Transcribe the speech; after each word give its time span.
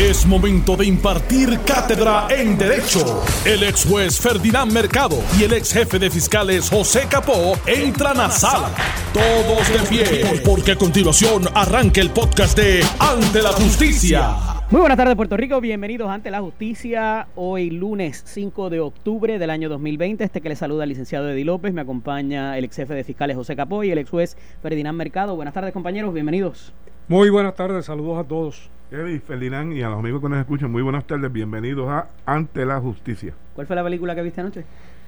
Es 0.00 0.24
momento 0.24 0.76
de 0.76 0.86
impartir 0.86 1.60
cátedra 1.60 2.26
en 2.30 2.56
Derecho. 2.56 3.22
El 3.44 3.62
ex 3.64 3.84
juez 3.84 4.18
Ferdinand 4.18 4.72
Mercado 4.72 5.18
y 5.38 5.44
el 5.44 5.52
ex 5.52 5.74
jefe 5.74 5.98
de 5.98 6.08
fiscales 6.08 6.70
José 6.70 7.02
Capó 7.06 7.52
entran 7.66 8.18
a 8.18 8.30
sala. 8.30 8.70
Todos 9.12 9.68
de 9.68 9.78
pie, 9.90 10.40
porque 10.42 10.72
a 10.72 10.76
continuación 10.76 11.42
arranca 11.54 12.00
el 12.00 12.08
podcast 12.08 12.56
de 12.56 12.82
Ante 12.98 13.42
la 13.42 13.50
Justicia. 13.52 14.36
Muy 14.70 14.80
buenas 14.80 14.96
tardes 14.96 15.16
Puerto 15.16 15.36
Rico, 15.36 15.60
bienvenidos 15.60 16.08
ante 16.08 16.30
la 16.30 16.40
justicia. 16.40 17.28
Hoy 17.34 17.68
lunes 17.68 18.22
5 18.24 18.70
de 18.70 18.80
octubre 18.80 19.38
del 19.38 19.50
año 19.50 19.68
2020, 19.68 20.24
este 20.24 20.40
que 20.40 20.48
le 20.48 20.56
saluda 20.56 20.84
el 20.84 20.88
licenciado 20.88 21.28
Eddie 21.28 21.44
López, 21.44 21.74
me 21.74 21.82
acompaña 21.82 22.56
el 22.56 22.64
ex 22.64 22.74
jefe 22.74 22.94
de 22.94 23.04
fiscales 23.04 23.36
José 23.36 23.54
Capó 23.54 23.84
y 23.84 23.90
el 23.90 23.98
ex 23.98 24.08
juez 24.08 24.38
Ferdinand 24.62 24.96
Mercado. 24.96 25.36
Buenas 25.36 25.52
tardes 25.52 25.74
compañeros, 25.74 26.14
bienvenidos. 26.14 26.72
Muy 27.08 27.30
buenas 27.30 27.54
tardes, 27.56 27.86
saludos 27.86 28.18
a 28.18 28.28
todos. 28.28 28.70
Eddie, 28.90 29.20
Ferdinand 29.20 29.72
y 29.72 29.82
a 29.82 29.88
los 29.88 29.98
amigos 29.98 30.20
que 30.20 30.28
nos 30.28 30.38
escuchan, 30.38 30.70
muy 30.70 30.82
buenas 30.82 31.06
tardes, 31.06 31.32
bienvenidos 31.32 31.88
a 31.88 32.08
Ante 32.26 32.64
la 32.66 32.80
Justicia. 32.80 33.34
¿Cuál 33.54 33.66
fue 33.66 33.76
la 33.76 33.84
película 33.84 34.14
que 34.14 34.22
viste 34.22 34.40
anoche? 34.40 34.64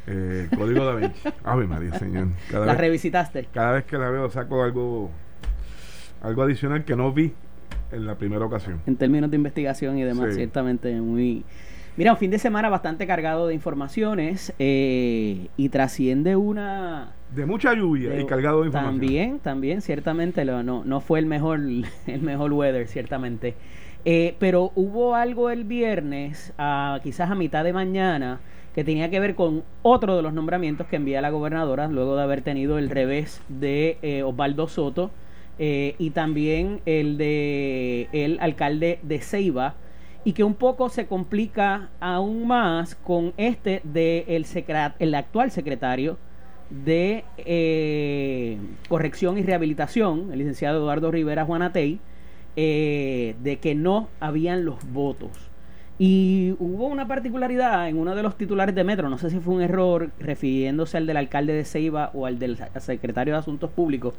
Eh, 0.06 0.48
Código 0.56 0.84
da 0.84 0.94
Vinci. 0.94 1.28
Ave 1.44 1.66
María, 1.66 1.98
señor. 1.98 2.28
Cada 2.50 2.66
¿La 2.66 2.74
revisitaste? 2.74 3.48
Cada 3.52 3.72
vez 3.72 3.84
que 3.84 3.98
la 3.98 4.10
veo 4.10 4.30
saco 4.30 4.62
algo, 4.62 5.10
algo 6.22 6.42
adicional 6.42 6.84
que 6.84 6.96
no 6.96 7.12
vi 7.12 7.32
en 7.92 8.06
la 8.06 8.16
primera 8.16 8.44
ocasión. 8.44 8.80
En 8.86 8.96
términos 8.96 9.30
de 9.30 9.36
investigación 9.36 9.98
y 9.98 10.02
demás, 10.02 10.34
ciertamente 10.34 10.92
muy... 11.00 11.44
Mira, 11.96 12.12
un 12.12 12.18
fin 12.18 12.30
de 12.30 12.38
semana 12.38 12.70
bastante 12.70 13.06
cargado 13.06 13.48
de 13.48 13.54
informaciones 13.54 14.54
eh, 14.58 15.48
y 15.56 15.68
trasciende 15.68 16.36
una... 16.36 17.12
De 17.34 17.44
mucha 17.44 17.74
lluvia 17.74 18.18
y 18.18 18.24
cargado 18.24 18.60
de 18.60 18.66
información. 18.66 19.00
También, 19.00 19.38
también, 19.40 19.82
ciertamente 19.82 20.44
no, 20.44 20.62
no 20.62 21.00
fue 21.00 21.18
el 21.18 21.26
mejor, 21.26 21.60
el 22.06 22.22
mejor 22.22 22.52
weather, 22.52 22.88
ciertamente. 22.88 23.54
Eh, 24.04 24.34
pero 24.38 24.72
hubo 24.74 25.14
algo 25.14 25.50
el 25.50 25.64
viernes, 25.64 26.52
quizás 27.02 27.30
a 27.30 27.34
mitad 27.34 27.62
de 27.62 27.72
mañana, 27.72 28.40
que 28.74 28.84
tenía 28.84 29.10
que 29.10 29.20
ver 29.20 29.34
con 29.34 29.62
otro 29.82 30.16
de 30.16 30.22
los 30.22 30.32
nombramientos 30.32 30.86
que 30.86 30.96
envía 30.96 31.20
la 31.20 31.30
gobernadora 31.30 31.88
luego 31.88 32.16
de 32.16 32.22
haber 32.22 32.42
tenido 32.42 32.78
el 32.78 32.90
revés 32.90 33.42
de 33.48 33.98
eh, 34.02 34.22
Osvaldo 34.22 34.66
Soto 34.68 35.10
eh, 35.58 35.94
y 35.98 36.10
también 36.10 36.80
el 36.86 37.18
de 37.18 38.08
el 38.12 38.38
alcalde 38.40 38.98
de 39.02 39.20
Ceiba 39.20 39.74
y 40.24 40.32
que 40.32 40.44
un 40.44 40.54
poco 40.54 40.88
se 40.88 41.06
complica 41.06 41.88
aún 42.00 42.46
más 42.46 42.94
con 42.94 43.32
este 43.36 43.80
de 43.84 44.24
el, 44.28 44.46
el 44.98 45.14
actual 45.14 45.50
secretario 45.50 46.18
de 46.70 47.24
eh, 47.38 48.58
corrección 48.88 49.38
y 49.38 49.42
rehabilitación, 49.42 50.32
el 50.32 50.38
licenciado 50.38 50.78
Eduardo 50.78 51.10
Rivera 51.10 51.44
Juanatey, 51.44 52.00
eh, 52.56 53.34
de 53.42 53.58
que 53.58 53.74
no 53.74 54.08
habían 54.20 54.64
los 54.64 54.84
votos. 54.92 55.30
Y 55.98 56.54
hubo 56.58 56.86
una 56.86 57.06
particularidad 57.06 57.88
en 57.88 57.98
uno 57.98 58.14
de 58.14 58.22
los 58.22 58.36
titulares 58.36 58.74
de 58.74 58.82
Metro, 58.82 59.10
no 59.10 59.18
sé 59.18 59.30
si 59.30 59.38
fue 59.38 59.54
un 59.54 59.62
error 59.62 60.10
refiriéndose 60.18 60.96
al 60.96 61.06
del 61.06 61.18
alcalde 61.18 61.52
de 61.52 61.64
Ceiba 61.64 62.10
o 62.14 62.26
al 62.26 62.38
del 62.38 62.58
secretario 62.78 63.34
de 63.34 63.40
Asuntos 63.40 63.70
Públicos, 63.70 64.14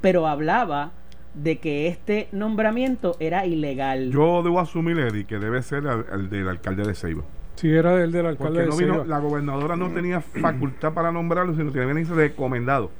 pero 0.00 0.26
hablaba 0.26 0.92
de 1.36 1.58
que 1.58 1.86
este 1.86 2.28
nombramiento 2.32 3.16
era 3.20 3.46
ilegal. 3.46 4.10
Yo 4.10 4.42
debo 4.42 4.58
asumir, 4.60 4.98
Eddie, 4.98 5.24
que 5.24 5.38
debe 5.38 5.62
ser 5.62 5.84
el, 6.12 6.28
del 6.30 6.48
alcalde 6.48 6.84
de 6.84 6.94
Ceiba. 6.94 7.22
Sí, 7.54 7.70
era 7.70 8.02
el 8.02 8.12
del 8.12 8.26
alcalde 8.26 8.66
de 8.66 8.72
Ceiba. 8.72 9.04
la 9.04 9.18
gobernadora 9.18 9.76
no 9.76 9.90
tenía 9.90 10.20
facultad 10.20 10.92
para 10.92 11.12
nombrarlo, 11.12 11.54
sino 11.54 11.72
que 11.72 11.80
había 11.80 11.94
recomendado 12.04 12.90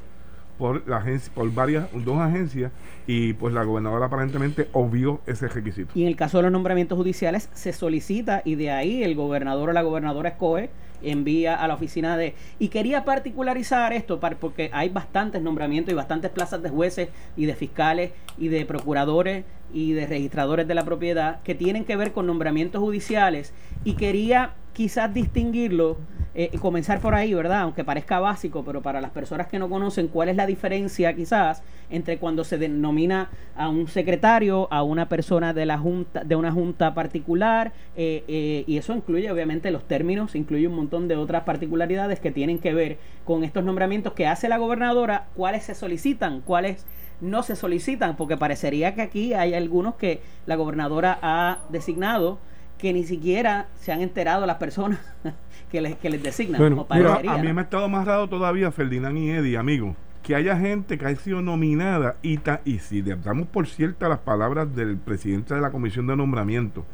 por 0.58 0.88
la 0.88 0.98
agencia, 0.98 1.32
por 1.34 1.52
varias, 1.52 1.88
dos 2.04 2.18
agencias, 2.18 2.72
y 3.06 3.34
pues 3.34 3.54
la 3.54 3.64
gobernadora 3.64 4.06
aparentemente 4.06 4.68
obvió 4.72 5.20
ese 5.26 5.48
requisito. 5.48 5.90
Y 5.94 6.02
en 6.02 6.08
el 6.08 6.16
caso 6.16 6.38
de 6.38 6.44
los 6.44 6.52
nombramientos 6.52 6.96
judiciales 6.96 7.48
se 7.52 7.72
solicita 7.72 8.42
y 8.44 8.54
de 8.54 8.70
ahí 8.70 9.02
el 9.02 9.14
gobernador 9.14 9.70
o 9.70 9.72
la 9.72 9.82
gobernadora 9.82 10.30
escoge 10.30 10.70
envía 11.02 11.54
a 11.54 11.68
la 11.68 11.74
oficina 11.74 12.16
de... 12.16 12.34
Y 12.58 12.68
quería 12.68 13.04
particularizar 13.04 13.92
esto 13.92 14.20
porque 14.20 14.70
hay 14.72 14.88
bastantes 14.88 15.42
nombramientos 15.42 15.92
y 15.92 15.94
bastantes 15.94 16.30
plazas 16.30 16.62
de 16.62 16.70
jueces 16.70 17.08
y 17.36 17.46
de 17.46 17.54
fiscales 17.54 18.12
y 18.38 18.48
de 18.48 18.64
procuradores 18.66 19.44
y 19.72 19.92
de 19.92 20.06
registradores 20.06 20.66
de 20.66 20.74
la 20.74 20.84
propiedad 20.84 21.42
que 21.42 21.54
tienen 21.54 21.84
que 21.84 21.96
ver 21.96 22.12
con 22.12 22.26
nombramientos 22.26 22.80
judiciales 22.80 23.52
y 23.84 23.94
quería 23.94 24.54
quizás 24.76 25.12
distinguirlo 25.14 25.96
eh, 26.34 26.50
y 26.52 26.58
comenzar 26.58 27.00
por 27.00 27.14
ahí, 27.14 27.32
¿verdad? 27.32 27.62
Aunque 27.62 27.82
parezca 27.82 28.20
básico, 28.20 28.62
pero 28.62 28.82
para 28.82 29.00
las 29.00 29.10
personas 29.10 29.46
que 29.46 29.58
no 29.58 29.70
conocen, 29.70 30.08
¿cuál 30.08 30.28
es 30.28 30.36
la 30.36 30.44
diferencia 30.44 31.16
quizás 31.16 31.62
entre 31.88 32.18
cuando 32.18 32.44
se 32.44 32.58
denomina 32.58 33.30
a 33.56 33.70
un 33.70 33.88
secretario, 33.88 34.68
a 34.70 34.82
una 34.82 35.08
persona 35.08 35.54
de 35.54 35.64
la 35.64 35.78
junta, 35.78 36.24
de 36.24 36.36
una 36.36 36.52
junta 36.52 36.92
particular? 36.92 37.72
Eh, 37.96 38.22
eh, 38.28 38.64
y 38.66 38.76
eso 38.76 38.94
incluye 38.94 39.30
obviamente 39.30 39.70
los 39.70 39.88
términos, 39.88 40.34
incluye 40.34 40.68
un 40.68 40.76
montón 40.76 41.08
de 41.08 41.16
otras 41.16 41.44
particularidades 41.44 42.20
que 42.20 42.30
tienen 42.30 42.58
que 42.58 42.74
ver 42.74 42.98
con 43.24 43.44
estos 43.44 43.64
nombramientos 43.64 44.12
que 44.12 44.26
hace 44.26 44.46
la 44.50 44.58
gobernadora, 44.58 45.28
cuáles 45.34 45.64
se 45.64 45.74
solicitan, 45.74 46.42
cuáles 46.42 46.84
no 47.22 47.42
se 47.42 47.56
solicitan, 47.56 48.14
porque 48.14 48.36
parecería 48.36 48.94
que 48.94 49.00
aquí 49.00 49.32
hay 49.32 49.54
algunos 49.54 49.94
que 49.94 50.20
la 50.44 50.56
gobernadora 50.56 51.18
ha 51.22 51.60
designado 51.70 52.38
que 52.78 52.92
ni 52.92 53.04
siquiera 53.04 53.68
se 53.80 53.92
han 53.92 54.02
enterado 54.02 54.46
las 54.46 54.56
personas 54.56 55.00
que 55.70 55.80
les, 55.80 55.96
que 55.96 56.10
les 56.10 56.22
designan. 56.22 56.60
a 56.90 57.38
mí 57.38 57.52
me 57.52 57.60
ha 57.60 57.64
estado 57.64 57.88
más 57.88 58.06
raro 58.06 58.28
todavía, 58.28 58.70
Ferdinand 58.70 59.16
y 59.16 59.30
Eddie, 59.30 59.56
amigo, 59.56 59.96
que 60.22 60.34
haya 60.34 60.56
gente 60.58 60.98
que 60.98 61.06
ha 61.06 61.16
sido 61.16 61.40
nominada 61.40 62.16
y, 62.22 62.38
y 62.64 62.78
si 62.80 63.02
le 63.02 63.16
damos 63.16 63.46
por 63.48 63.66
cierta 63.66 64.08
las 64.08 64.18
palabras 64.18 64.74
del 64.74 64.96
presidente 64.96 65.54
de 65.54 65.60
la 65.60 65.70
comisión 65.70 66.06
de 66.06 66.16
nombramiento, 66.16 66.84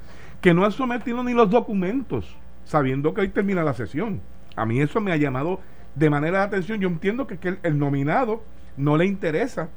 que 0.41 0.55
no 0.55 0.65
ha 0.65 0.71
sometido 0.71 1.23
ni 1.25 1.33
los 1.33 1.51
documentos, 1.51 2.37
sabiendo 2.65 3.15
que 3.15 3.23
ahí 3.23 3.29
termina 3.29 3.63
la 3.63 3.75
sesión. 3.75 4.21
A 4.55 4.67
mí 4.67 4.81
eso 4.81 5.01
me 5.01 5.13
ha 5.13 5.17
llamado 5.17 5.61
de 5.95 6.11
manera 6.11 6.39
de 6.39 6.45
atención. 6.45 6.81
Yo 6.81 6.89
entiendo 6.89 7.27
que, 7.27 7.39
que 7.39 7.57
el 7.63 7.79
nominado 7.79 8.43
no 8.77 8.97
le 8.97 9.07
interesa 9.07 9.69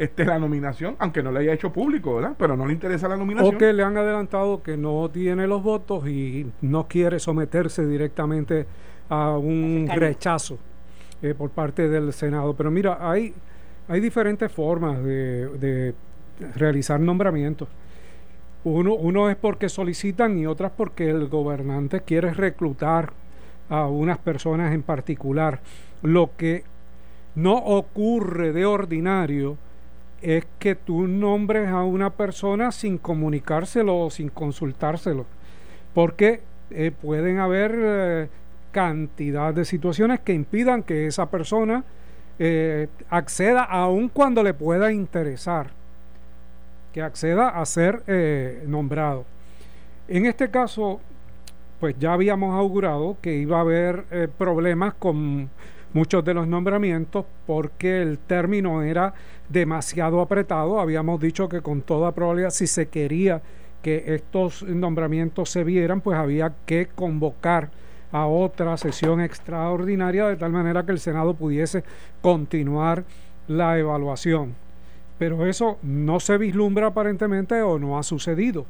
este, 0.00 0.24
la 0.24 0.38
nominación, 0.38 0.96
aunque 0.98 1.22
no 1.22 1.30
le 1.30 1.40
haya 1.40 1.52
hecho 1.52 1.70
público, 1.70 2.14
¿verdad? 2.14 2.34
Pero 2.38 2.56
no 2.56 2.64
le 2.64 2.72
interesa 2.72 3.06
la 3.06 3.18
nominación. 3.18 3.54
O 3.54 3.58
que 3.58 3.70
le 3.70 3.82
han 3.82 3.98
adelantado 3.98 4.62
que 4.62 4.74
no 4.78 5.10
tiene 5.10 5.46
los 5.46 5.62
votos 5.62 6.08
y 6.08 6.50
no 6.62 6.88
quiere 6.88 7.20
someterse 7.20 7.86
directamente 7.86 8.66
a 9.10 9.36
un 9.36 9.86
rechazo 9.94 10.58
eh, 11.20 11.34
por 11.36 11.50
parte 11.50 11.86
del 11.90 12.14
Senado. 12.14 12.54
Pero 12.54 12.70
mira, 12.70 12.96
hay, 12.98 13.34
hay 13.88 14.00
diferentes 14.00 14.50
formas 14.50 15.04
de, 15.04 15.48
de 15.58 15.94
realizar 16.56 16.98
nombramientos. 16.98 17.68
Uno, 18.64 18.94
uno 18.94 19.28
es 19.28 19.36
porque 19.36 19.68
solicitan 19.68 20.38
y 20.38 20.46
otras 20.46 20.72
porque 20.74 21.10
el 21.10 21.28
gobernante 21.28 22.00
quiere 22.00 22.32
reclutar 22.32 23.12
a 23.68 23.86
unas 23.86 24.16
personas 24.16 24.72
en 24.72 24.82
particular. 24.82 25.60
Lo 26.02 26.30
que 26.38 26.64
no 27.34 27.52
ocurre 27.54 28.54
de 28.54 28.64
ordinario 28.64 29.58
es 30.22 30.46
que 30.58 30.74
tú 30.74 31.06
nombres 31.06 31.68
a 31.68 31.82
una 31.82 32.10
persona 32.10 32.72
sin 32.72 32.98
comunicárselo 32.98 33.98
o 33.98 34.10
sin 34.10 34.28
consultárselo. 34.28 35.26
Porque 35.94 36.40
eh, 36.70 36.92
pueden 36.92 37.38
haber 37.38 37.74
eh, 37.76 38.28
cantidad 38.70 39.52
de 39.52 39.64
situaciones 39.64 40.20
que 40.20 40.32
impidan 40.32 40.82
que 40.82 41.06
esa 41.06 41.30
persona 41.30 41.84
eh, 42.38 42.88
acceda 43.08 43.64
aun 43.64 44.08
cuando 44.08 44.42
le 44.42 44.54
pueda 44.54 44.92
interesar, 44.92 45.70
que 46.92 47.02
acceda 47.02 47.48
a 47.48 47.64
ser 47.66 48.02
nombrado. 48.66 49.24
En 50.08 50.26
este 50.26 50.50
caso, 50.50 51.00
pues 51.80 51.96
ya 51.98 52.12
habíamos 52.12 52.54
augurado 52.54 53.16
que 53.20 53.34
iba 53.34 53.58
a 53.58 53.60
haber 53.60 54.30
problemas 54.38 54.94
con 54.94 55.50
muchos 55.92 56.24
de 56.24 56.34
los 56.34 56.46
nombramientos 56.46 57.24
porque 57.46 58.02
el 58.02 58.18
término 58.18 58.82
era 58.82 59.14
demasiado 59.50 60.20
apretado. 60.20 60.80
Habíamos 60.80 61.20
dicho 61.20 61.48
que 61.48 61.60
con 61.60 61.82
toda 61.82 62.12
probabilidad 62.12 62.50
si 62.50 62.66
se 62.66 62.88
quería 62.88 63.42
que 63.82 64.14
estos 64.14 64.62
nombramientos 64.62 65.50
se 65.50 65.64
vieran, 65.64 66.00
pues 66.00 66.18
había 66.18 66.52
que 66.66 66.88
convocar 66.94 67.70
a 68.12 68.26
otra 68.26 68.76
sesión 68.76 69.20
extraordinaria 69.20 70.26
de 70.26 70.36
tal 70.36 70.52
manera 70.52 70.84
que 70.84 70.92
el 70.92 71.00
Senado 71.00 71.34
pudiese 71.34 71.84
continuar 72.20 73.04
la 73.48 73.78
evaluación. 73.78 74.54
Pero 75.18 75.46
eso 75.46 75.78
no 75.82 76.20
se 76.20 76.38
vislumbra 76.38 76.88
aparentemente 76.88 77.60
o 77.62 77.78
no 77.78 77.98
ha 77.98 78.02
sucedido. 78.02 78.66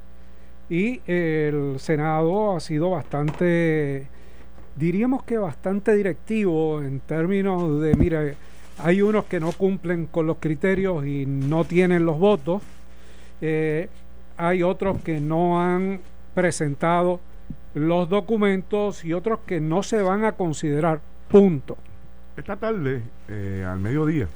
Y 0.69 1.01
el 1.07 1.77
Senado 1.79 2.57
ha 2.57 2.61
sido 2.61 2.91
bastante 2.91 4.09
diríamos 4.77 5.23
que 5.25 5.37
bastante 5.37 5.95
directivo 5.95 6.83
en 6.83 7.01
términos 7.01 7.81
de, 7.81 7.95
mira, 7.95 8.35
hay 8.83 9.03
unos 9.03 9.25
que 9.27 9.41
no 9.41 9.53
cumplen 9.53 10.07
con 10.07 10.27
los 10.27 10.39
criterios 10.39 11.07
y 11.07 11.27
no 11.27 11.65
tienen 11.65 12.05
los 12.05 12.19
votos, 12.19 12.63
eh, 13.41 13.89
hay 14.37 14.63
otros 14.63 15.01
que 15.03 15.21
no 15.21 15.61
han 15.61 16.01
presentado 16.35 17.21
los 17.75 18.09
documentos 18.09 19.05
y 19.05 19.13
otros 19.13 19.41
que 19.47 19.61
no 19.61 19.83
se 19.83 20.03
van 20.03 20.25
a 20.25 20.33
considerar, 20.33 21.01
punto. 21.29 21.77
Esta 22.37 22.57
tarde, 22.57 23.03
eh, 23.29 23.67
al 23.69 23.81
mediodía, 23.81 24.29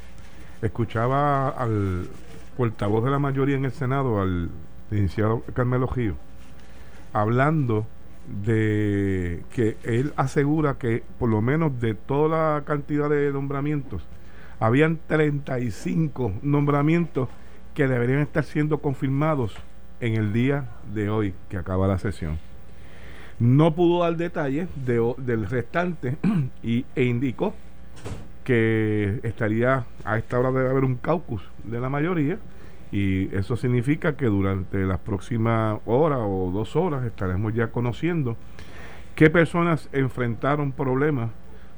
escuchaba 0.62 1.48
al 1.48 2.08
portavoz 2.56 3.04
de 3.04 3.10
la 3.10 3.18
mayoría 3.18 3.56
en 3.56 3.64
el 3.64 3.72
Senado, 3.72 4.20
al 4.20 4.50
licenciado 4.90 5.42
Carmelo 5.54 5.88
Gío, 5.88 6.14
hablando 7.12 7.86
de 8.44 9.42
que 9.52 9.76
él 9.84 10.12
asegura 10.16 10.74
que 10.74 11.02
por 11.18 11.28
lo 11.28 11.42
menos 11.42 11.80
de 11.80 11.94
toda 11.94 12.56
la 12.56 12.64
cantidad 12.64 13.10
de 13.10 13.32
nombramientos, 13.32 14.02
habían 14.64 14.98
35 15.08 16.32
nombramientos 16.40 17.28
que 17.74 17.86
deberían 17.86 18.20
estar 18.20 18.44
siendo 18.44 18.78
confirmados 18.78 19.54
en 20.00 20.14
el 20.14 20.32
día 20.32 20.70
de 20.94 21.10
hoy 21.10 21.34
que 21.50 21.58
acaba 21.58 21.86
la 21.86 21.98
sesión. 21.98 22.38
No 23.38 23.74
pudo 23.74 24.04
dar 24.04 24.16
detalles 24.16 24.68
del 24.86 25.50
restante 25.50 26.16
y, 26.62 26.86
e 26.96 27.04
indicó 27.04 27.52
que 28.42 29.20
estaría 29.22 29.84
a 30.02 30.16
esta 30.16 30.38
hora 30.38 30.50
debe 30.50 30.70
haber 30.70 30.84
un 30.84 30.96
caucus 30.96 31.42
de 31.64 31.78
la 31.78 31.90
mayoría 31.90 32.38
y 32.90 33.34
eso 33.36 33.56
significa 33.56 34.16
que 34.16 34.26
durante 34.26 34.78
las 34.86 34.98
próximas 35.00 35.78
horas 35.84 36.20
o 36.22 36.50
dos 36.50 36.74
horas 36.74 37.04
estaremos 37.04 37.52
ya 37.52 37.66
conociendo 37.66 38.38
qué 39.14 39.28
personas 39.28 39.90
enfrentaron 39.92 40.72
problemas 40.72 41.30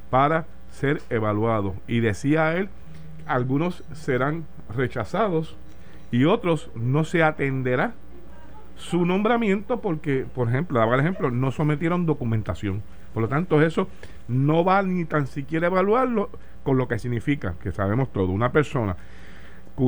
para 0.09 0.47
ser 0.77 1.01
evaluados 1.09 1.75
y 1.89 2.01
decía 2.01 2.55
él 2.57 2.69
algunos 3.27 3.83
serán 3.93 4.45
rechazados 4.75 5.57
y 6.11 6.25
otros 6.25 6.71
no 6.75 7.05
se 7.05 7.23
atenderá 7.23 7.95
su 8.77 9.07
nombramiento 9.07 9.81
porque, 9.81 10.27
por 10.35 10.49
ejemplo, 10.49 10.79
daba 10.79 10.95
el 10.95 11.01
ejemplo, 11.01 11.31
no 11.31 11.51
sometieron 11.51 12.05
documentación. 12.05 12.83
Por 13.15 13.23
lo 13.23 13.29
tanto, 13.29 13.63
eso 13.63 13.89
no 14.29 14.65
va 14.65 14.83
ni 14.83 15.07
tan 15.07 15.27
siquiera 15.27 15.69
evaluarlo 15.69 16.29
con 16.63 16.77
lo 16.77 16.87
que 16.87 16.99
significa, 16.99 17.55
que 17.63 17.73
sabemos 17.73 18.13
todo, 18.13 18.31
una 18.33 18.53
persona 18.53 18.97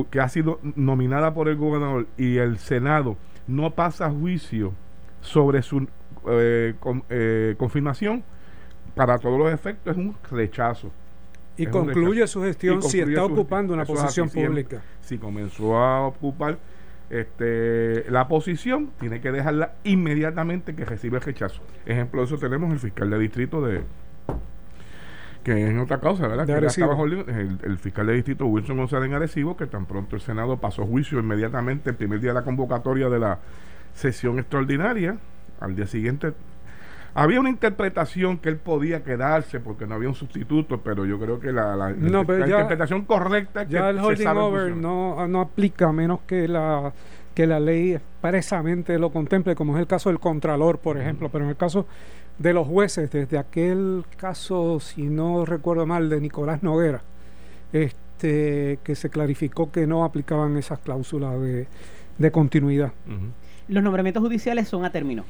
que 0.09 0.19
ha 0.19 0.27
sido 0.27 0.59
nominada 0.75 1.33
por 1.33 1.49
el 1.49 1.55
gobernador 1.55 2.07
y 2.17 2.37
el 2.37 2.57
Senado 2.57 3.15
no 3.47 3.71
pasa 3.71 4.09
juicio 4.09 4.73
sobre 5.21 5.61
su 5.61 5.87
eh, 6.29 6.73
eh, 7.09 7.55
confirmación, 7.57 8.23
para 8.99 9.17
todos 9.17 9.39
los 9.39 9.49
efectos 9.53 9.95
es 9.95 9.97
un 9.97 10.13
rechazo. 10.29 10.91
Y 11.55 11.67
concluye 11.67 12.27
su 12.27 12.41
gestión 12.41 12.81
si 12.81 12.99
está 12.99 13.23
ocupando 13.23 13.73
una 13.73 13.85
posición 13.85 14.29
pública. 14.29 14.81
Si 15.01 15.17
comenzó 15.17 15.77
a 15.77 16.05
ocupar 16.07 16.57
este, 17.09 18.09
la 18.11 18.27
posición, 18.27 18.91
tiene 18.99 19.21
que 19.21 19.31
dejarla 19.31 19.75
inmediatamente 19.85 20.75
que 20.75 20.83
recibe 20.83 21.17
el 21.17 21.23
rechazo. 21.23 21.61
Ejemplo 21.85 22.19
de 22.19 22.27
eso 22.27 22.37
tenemos 22.37 22.73
el 22.73 22.79
fiscal 22.79 23.09
de 23.09 23.19
distrito 23.19 23.61
de, 23.61 23.83
que 25.43 25.69
es 25.69 25.77
otra 25.79 26.01
causa, 26.01 26.27
¿verdad? 26.27 26.45
que 26.45 26.53
el, 26.53 27.77
fiscal 27.77 28.05
de 28.05 28.13
distrito 28.13 28.45
Wilson 28.47 28.75
González 28.75 29.07
en 29.07 29.15
Arecibo, 29.15 29.55
que 29.55 29.65
tan 29.65 29.85
pronto 29.85 30.17
el 30.17 30.21
Senado 30.21 30.57
pasó 30.57 30.85
juicio 30.85 31.19
inmediatamente 31.19 31.89
el 31.89 31.95
primer 31.95 32.19
día 32.19 32.31
de 32.31 32.35
la 32.35 32.43
convocatoria 32.43 33.07
de 33.07 33.19
la 33.19 33.39
sesión 33.93 34.39
extraordinaria, 34.39 35.17
al 35.61 35.75
día 35.75 35.87
siguiente 35.87 36.33
había 37.13 37.39
una 37.39 37.49
interpretación 37.49 38.37
que 38.37 38.49
él 38.49 38.57
podía 38.57 39.03
quedarse 39.03 39.59
porque 39.59 39.85
no 39.87 39.95
había 39.95 40.09
un 40.09 40.15
sustituto, 40.15 40.81
pero 40.81 41.05
yo 41.05 41.19
creo 41.19 41.39
que 41.39 41.51
la, 41.51 41.91
interpretación 41.91 43.05
correcta 43.05 43.63
es 43.63 43.69
ya 43.69 43.89
el 43.89 43.99
holding 43.99 44.27
over 44.27 44.75
no, 44.75 45.27
no 45.27 45.41
aplica 45.41 45.89
a 45.89 45.93
menos 45.93 46.21
que 46.27 46.47
la 46.47 46.91
que 47.39 47.47
la 47.47 47.59
ley 47.59 47.93
expresamente 47.93 48.99
lo 48.99 49.11
contemple, 49.11 49.55
como 49.55 49.75
es 49.75 49.79
el 49.79 49.87
caso 49.87 50.09
del 50.09 50.19
Contralor, 50.19 50.79
por 50.79 50.97
ejemplo, 50.97 51.29
pero 51.29 51.45
en 51.45 51.51
el 51.51 51.55
caso 51.55 51.85
de 52.37 52.53
los 52.53 52.67
jueces, 52.67 53.09
desde 53.11 53.37
aquel 53.37 54.03
caso, 54.17 54.81
si 54.81 55.03
no 55.03 55.45
recuerdo 55.45 55.85
mal, 55.85 56.09
de 56.09 56.19
Nicolás 56.19 56.63
Noguera, 56.63 57.01
este, 57.71 58.79
que 58.83 58.93
se 58.93 59.09
clarificó 59.09 59.71
que 59.71 59.87
no 59.87 60.03
aplicaban 60.03 60.57
esas 60.57 60.79
cláusulas 60.79 61.35
de, 62.17 62.31
continuidad. 62.31 62.91
Los 63.69 63.83
nombramientos 63.83 64.21
judiciales 64.21 64.67
son 64.67 64.83
a 64.83 64.91
término. 64.91 65.23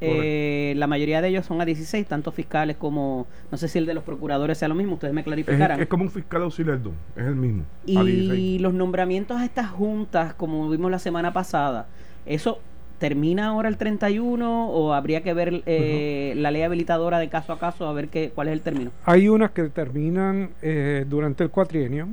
Eh, 0.00 0.74
la 0.76 0.86
mayoría 0.86 1.20
de 1.20 1.28
ellos 1.28 1.46
son 1.46 1.60
a 1.60 1.64
16, 1.64 2.06
tanto 2.06 2.32
fiscales 2.32 2.76
como, 2.76 3.26
no 3.50 3.58
sé 3.58 3.68
si 3.68 3.78
el 3.78 3.86
de 3.86 3.94
los 3.94 4.04
procuradores 4.04 4.58
sea 4.58 4.68
lo 4.68 4.74
mismo, 4.74 4.94
ustedes 4.94 5.14
me 5.14 5.24
clarificarán. 5.24 5.80
Es, 5.80 5.88
como 5.88 6.04
un 6.04 6.10
fiscal 6.10 6.42
auxiliar, 6.42 6.80
es 7.16 7.24
el 7.24 7.36
mismo. 7.36 7.64
Y 7.84 8.58
los 8.58 8.74
nombramientos 8.74 9.40
a 9.40 9.44
estas 9.44 9.70
juntas, 9.70 10.34
como 10.34 10.68
vimos 10.68 10.90
la 10.90 10.98
semana 10.98 11.32
pasada, 11.32 11.86
eso 12.24 12.60
termina 12.98 13.48
ahora 13.48 13.68
el 13.68 13.76
31 13.76 14.68
o 14.70 14.92
habría 14.92 15.22
que 15.22 15.34
ver 15.34 15.62
eh, 15.66 16.34
la 16.36 16.50
ley 16.50 16.62
habilitadora 16.62 17.18
de 17.18 17.28
caso 17.28 17.52
a 17.52 17.58
caso 17.58 17.86
a 17.86 17.92
ver 17.92 18.08
qué, 18.08 18.32
cuál 18.34 18.48
es 18.48 18.54
el 18.54 18.60
término? 18.62 18.90
Hay 19.04 19.28
unas 19.28 19.50
que 19.50 19.64
terminan 19.64 20.50
eh, 20.62 21.04
durante 21.08 21.44
el 21.44 21.50
cuatrienio, 21.50 22.08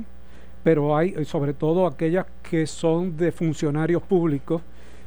pero 0.62 0.96
hay 0.96 1.24
sobre 1.24 1.54
todo 1.54 1.86
aquellas 1.86 2.26
que 2.48 2.66
son 2.66 3.16
de 3.16 3.32
funcionarios 3.32 4.02
públicos, 4.02 4.62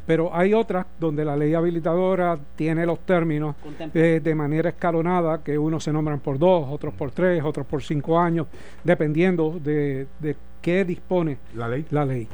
pero 0.07 0.33
hay 0.33 0.53
otras 0.53 0.85
donde 0.99 1.23
la 1.25 1.35
ley 1.35 1.53
habilitadora 1.53 2.39
tiene 2.55 2.85
los 2.85 2.99
términos 3.01 3.55
eh, 3.93 4.21
de 4.23 4.35
manera 4.35 4.69
escalonada, 4.69 5.43
que 5.43 5.57
unos 5.57 5.83
se 5.83 5.91
nombran 5.91 6.21
por 6.21 6.39
dos, 6.39 6.65
otros 6.71 6.93
por 6.93 7.11
tres, 7.11 7.43
otros 7.43 7.67
por 7.67 7.83
cinco 7.83 8.17
años, 8.17 8.47
dependiendo 8.85 9.59
de, 9.61 10.07
de 10.19 10.35
qué 10.61 10.85
dispone 10.85 11.37
la 11.55 11.67
ley. 11.67 11.85
La 11.91 12.05
ley. 12.05 12.27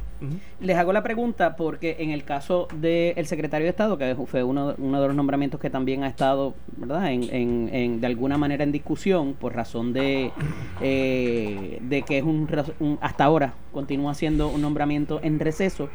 Les 0.62 0.78
hago 0.78 0.94
la 0.94 1.04
pregunta 1.04 1.56
porque 1.58 1.98
en 2.00 2.12
el 2.12 2.24
caso 2.24 2.68
del 2.76 3.26
secretario 3.26 3.66
de 3.66 3.72
Estado, 3.72 3.98
que 3.98 4.16
fue 4.26 4.44
uno, 4.44 4.74
uno 4.78 5.02
de 5.02 5.08
los 5.08 5.16
nombramientos 5.16 5.60
que 5.60 5.70
también 5.70 6.04
ha 6.04 6.08
estado, 6.08 6.54
¿verdad?, 6.78 7.12
en, 7.12 7.70
en, 7.74 8.00
de 8.00 8.08
alguna 8.08 8.38
manera 8.38 8.64
en 8.64 8.72
discusión 8.72 9.34
por 9.34 9.54
razón 9.54 9.92
de, 9.92 10.32
eh, 10.80 11.80
de 11.82 12.02
que 12.04 12.20
es 12.20 12.24
un, 12.24 12.48
hasta 13.02 13.26
ahora 13.26 13.56
continúa 13.74 14.14
siendo 14.14 14.48
un 14.48 14.62
nombramiento 14.62 15.20
en 15.24 15.40
receso. 15.40 15.90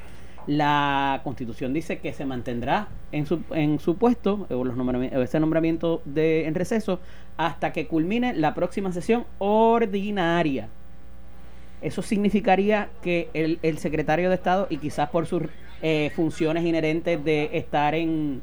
La 0.49 1.21
Constitución 1.25 1.75
dice 1.75 1.99
que 1.99 2.15
se 2.15 2.25
mantendrá 2.25 2.89
en 3.13 3.27
su, 3.27 3.43
en 3.51 3.79
su 3.79 3.97
puesto, 3.97 4.47
o 4.49 4.65
los 4.65 4.77
nombramientos, 4.77 5.23
ese 5.23 5.39
nombramiento 5.41 6.01
de, 6.07 6.47
en 6.47 6.55
receso, 6.55 7.01
hasta 7.37 7.73
que 7.73 7.87
culmine 7.87 8.33
la 8.33 8.55
próxima 8.55 8.91
sesión 8.91 9.27
ordinaria. 9.39 10.69
Eso 11.83 12.01
significaría 12.01 12.89
que 13.03 13.29
el, 13.35 13.59
el 13.63 13.77
secretario 13.77 14.31
de 14.31 14.37
Estado, 14.37 14.67
y 14.71 14.79
quizás 14.79 15.11
por 15.11 15.27
sus 15.27 15.43
eh, 15.83 16.11
funciones 16.17 16.65
inherentes 16.65 17.23
de 17.23 17.51
estar 17.53 17.95
en 17.95 18.41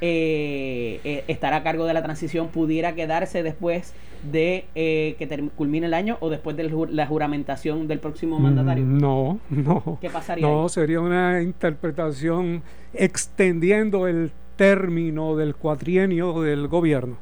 eh, 0.00 1.00
eh, 1.02 1.24
estar 1.26 1.52
a 1.54 1.64
cargo 1.64 1.86
de 1.86 1.92
la 1.92 2.04
transición, 2.04 2.48
pudiera 2.48 2.94
quedarse 2.94 3.42
después 3.42 3.94
de 4.22 4.66
que 4.74 5.50
culmine 5.56 5.86
el 5.86 5.94
año 5.94 6.16
o 6.20 6.30
después 6.30 6.56
de 6.56 6.70
la 6.90 7.06
juramentación 7.06 7.88
del 7.88 7.98
próximo 7.98 8.38
mm, 8.38 8.42
mandatario? 8.42 8.84
No, 8.84 9.38
no. 9.50 9.98
¿Qué 10.00 10.10
pasaría? 10.10 10.46
No, 10.46 10.68
sería 10.68 11.00
una 11.00 11.42
interpretación 11.42 12.62
extendiendo 12.92 14.06
el 14.06 14.30
término 14.56 15.36
del 15.36 15.54
cuatrienio 15.54 16.40
del 16.42 16.68
gobierno. 16.68 17.16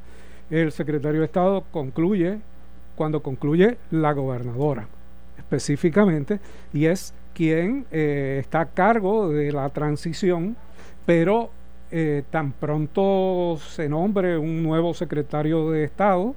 El 0.50 0.72
secretario 0.72 1.20
de 1.20 1.26
Estado 1.26 1.64
concluye 1.70 2.38
cuando 2.94 3.22
concluye 3.22 3.76
la 3.90 4.12
gobernadora 4.12 4.88
específicamente, 5.38 6.40
y 6.72 6.86
es 6.86 7.14
quien 7.34 7.86
eh, 7.92 8.38
está 8.40 8.62
a 8.62 8.66
cargo 8.66 9.28
de 9.28 9.52
la 9.52 9.68
transición, 9.68 10.56
pero 11.04 11.50
eh, 11.90 12.24
tan 12.30 12.52
pronto 12.52 13.58
se 13.60 13.88
nombre 13.88 14.38
un 14.38 14.62
nuevo 14.62 14.92
secretario 14.94 15.70
de 15.70 15.84
Estado, 15.84 16.34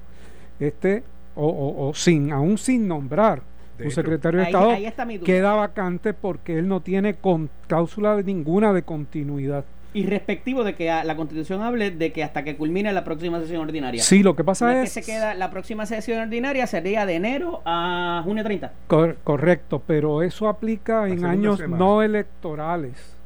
este, 0.60 1.02
o, 1.34 1.92
sin, 1.94 2.32
aún 2.32 2.58
sin 2.58 2.86
nombrar 2.86 3.42
un 3.82 3.90
secretario 3.90 4.40
de 4.40 4.46
Estado, 4.46 4.76
queda 5.24 5.54
vacante 5.54 6.12
porque 6.12 6.58
él 6.58 6.68
no 6.68 6.80
tiene 6.80 7.14
con, 7.14 7.48
cláusula 7.66 8.20
ninguna 8.22 8.72
de 8.72 8.82
continuidad 8.82 9.64
y 9.92 10.06
respectivo 10.06 10.62
de 10.64 10.74
que 10.74 10.86
la 10.86 11.16
constitución 11.16 11.62
hable 11.62 11.90
de 11.90 12.12
que 12.12 12.22
hasta 12.22 12.44
que 12.44 12.56
culmine 12.56 12.92
la 12.92 13.04
próxima 13.04 13.40
sesión 13.40 13.62
ordinaria. 13.62 14.02
Sí, 14.02 14.22
lo 14.22 14.36
que 14.36 14.44
pasa 14.44 14.82
es... 14.82 14.94
Que 14.94 15.02
se 15.02 15.12
queda, 15.12 15.34
la 15.34 15.50
próxima 15.50 15.86
sesión 15.86 16.20
ordinaria 16.20 16.66
sería 16.66 17.06
de 17.06 17.16
enero 17.16 17.60
a 17.64 18.22
junio 18.24 18.44
30. 18.44 18.72
correcto, 19.24 19.82
pero 19.84 20.22
eso 20.22 20.48
aplica 20.48 21.08
en 21.08 21.24
años 21.24 21.60
no 21.68 22.02
electorales. 22.02 23.16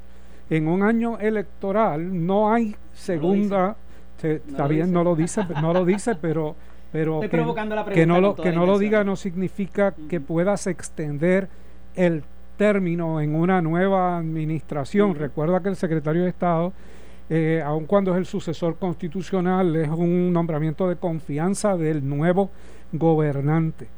En 0.51 0.69
un 0.69 0.83
año 0.83 1.19
electoral 1.19 2.27
no 2.27 2.53
hay 2.53 2.75
segunda... 2.95 3.77
está 4.23 4.67
bien, 4.67 4.93
no 4.93 5.05
lo 5.05 5.15
dice, 5.17 5.43
no 5.61 5.73
lo 5.73 5.85
dice, 5.85 6.15
pero... 6.15 6.57
pero 6.95 7.19
que, 7.19 7.27
la 7.27 7.85
que 7.87 8.07
no 8.07 8.21
lo, 8.21 8.37
que 8.37 8.53
no 8.53 8.67
lo 8.67 8.79
diga 8.79 9.03
no 9.03 9.17
significa 9.17 9.97
que 10.09 10.21
puedas 10.21 10.69
extender 10.69 11.49
el 11.97 12.23
término 12.57 13.21
en 13.21 13.35
una 13.35 13.61
nueva 13.61 14.17
administración. 14.17 15.17
Recuerda 15.17 15.61
que 15.61 15.71
el 15.71 15.75
secretario 15.75 16.23
de 16.23 16.29
Estado, 16.29 16.73
eh, 17.29 17.61
aun 17.67 17.87
cuando 17.87 18.13
es 18.13 18.19
el 18.19 18.27
sucesor 18.27 18.77
constitucional, 18.77 19.75
es 19.75 19.89
un 19.89 20.33
nombramiento 20.33 20.89
de 20.89 20.95
confianza 20.95 21.77
del 21.77 22.09
nuevo 22.09 22.51
gobernante. 22.93 23.89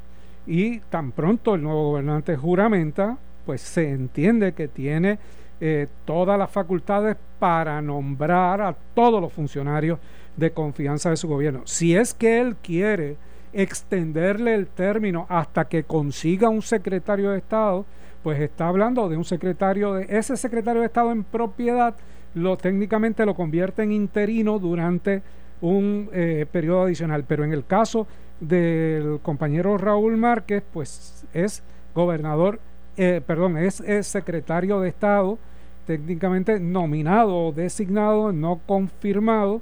Y 0.47 0.79
tan 0.79 1.11
pronto 1.11 1.53
el 1.53 1.61
nuevo 1.61 1.91
gobernante 1.91 2.35
juramenta, 2.35 3.15
pues 3.45 3.61
se 3.61 3.91
entiende 3.91 4.53
que 4.53 4.69
tiene 4.69 5.19
eh, 5.61 5.85
todas 6.03 6.39
las 6.39 6.49
facultades 6.49 7.15
para 7.37 7.79
nombrar 7.79 8.59
a 8.59 8.75
todos 8.95 9.21
los 9.21 9.31
funcionarios 9.31 9.99
de 10.37 10.51
confianza 10.51 11.09
de 11.09 11.17
su 11.17 11.27
gobierno. 11.27 11.61
Si 11.65 11.95
es 11.95 12.13
que 12.13 12.39
él 12.39 12.55
quiere 12.61 13.17
extenderle 13.53 14.55
el 14.55 14.67
término 14.67 15.25
hasta 15.29 15.67
que 15.67 15.83
consiga 15.83 16.49
un 16.49 16.61
secretario 16.61 17.31
de 17.31 17.39
Estado, 17.39 17.85
pues 18.23 18.39
está 18.39 18.67
hablando 18.67 19.09
de 19.09 19.17
un 19.17 19.25
secretario 19.25 19.93
de 19.93 20.05
ese 20.09 20.37
secretario 20.37 20.81
de 20.81 20.87
Estado 20.87 21.11
en 21.11 21.23
propiedad 21.23 21.95
lo 22.37 22.57
técnicamente 22.57 23.25
lo 23.25 23.35
convierte 23.35 23.83
en 23.83 23.91
interino 23.91 24.59
durante 24.59 25.21
un 25.61 26.09
eh, 26.13 26.45
periodo 26.51 26.83
adicional. 26.83 27.25
Pero 27.27 27.43
en 27.43 27.53
el 27.53 27.65
caso 27.65 28.07
del 28.39 29.19
compañero 29.21 29.77
Raúl 29.77 30.17
Márquez, 30.17 30.63
pues 30.71 31.25
es 31.33 31.63
gobernador, 31.95 32.59
eh, 32.95 33.21
perdón, 33.25 33.57
es, 33.57 33.81
secretario 34.01 34.79
de 34.79 34.89
Estado, 34.89 35.39
técnicamente 35.85 36.59
nominado 36.59 37.47
o 37.47 37.51
designado, 37.51 38.31
no 38.31 38.59
confirmado, 38.65 39.61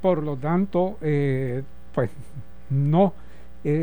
por 0.00 0.22
lo 0.22 0.36
tanto, 0.36 0.96
eh, 1.00 1.62
pues 1.94 2.10
no 2.70 3.14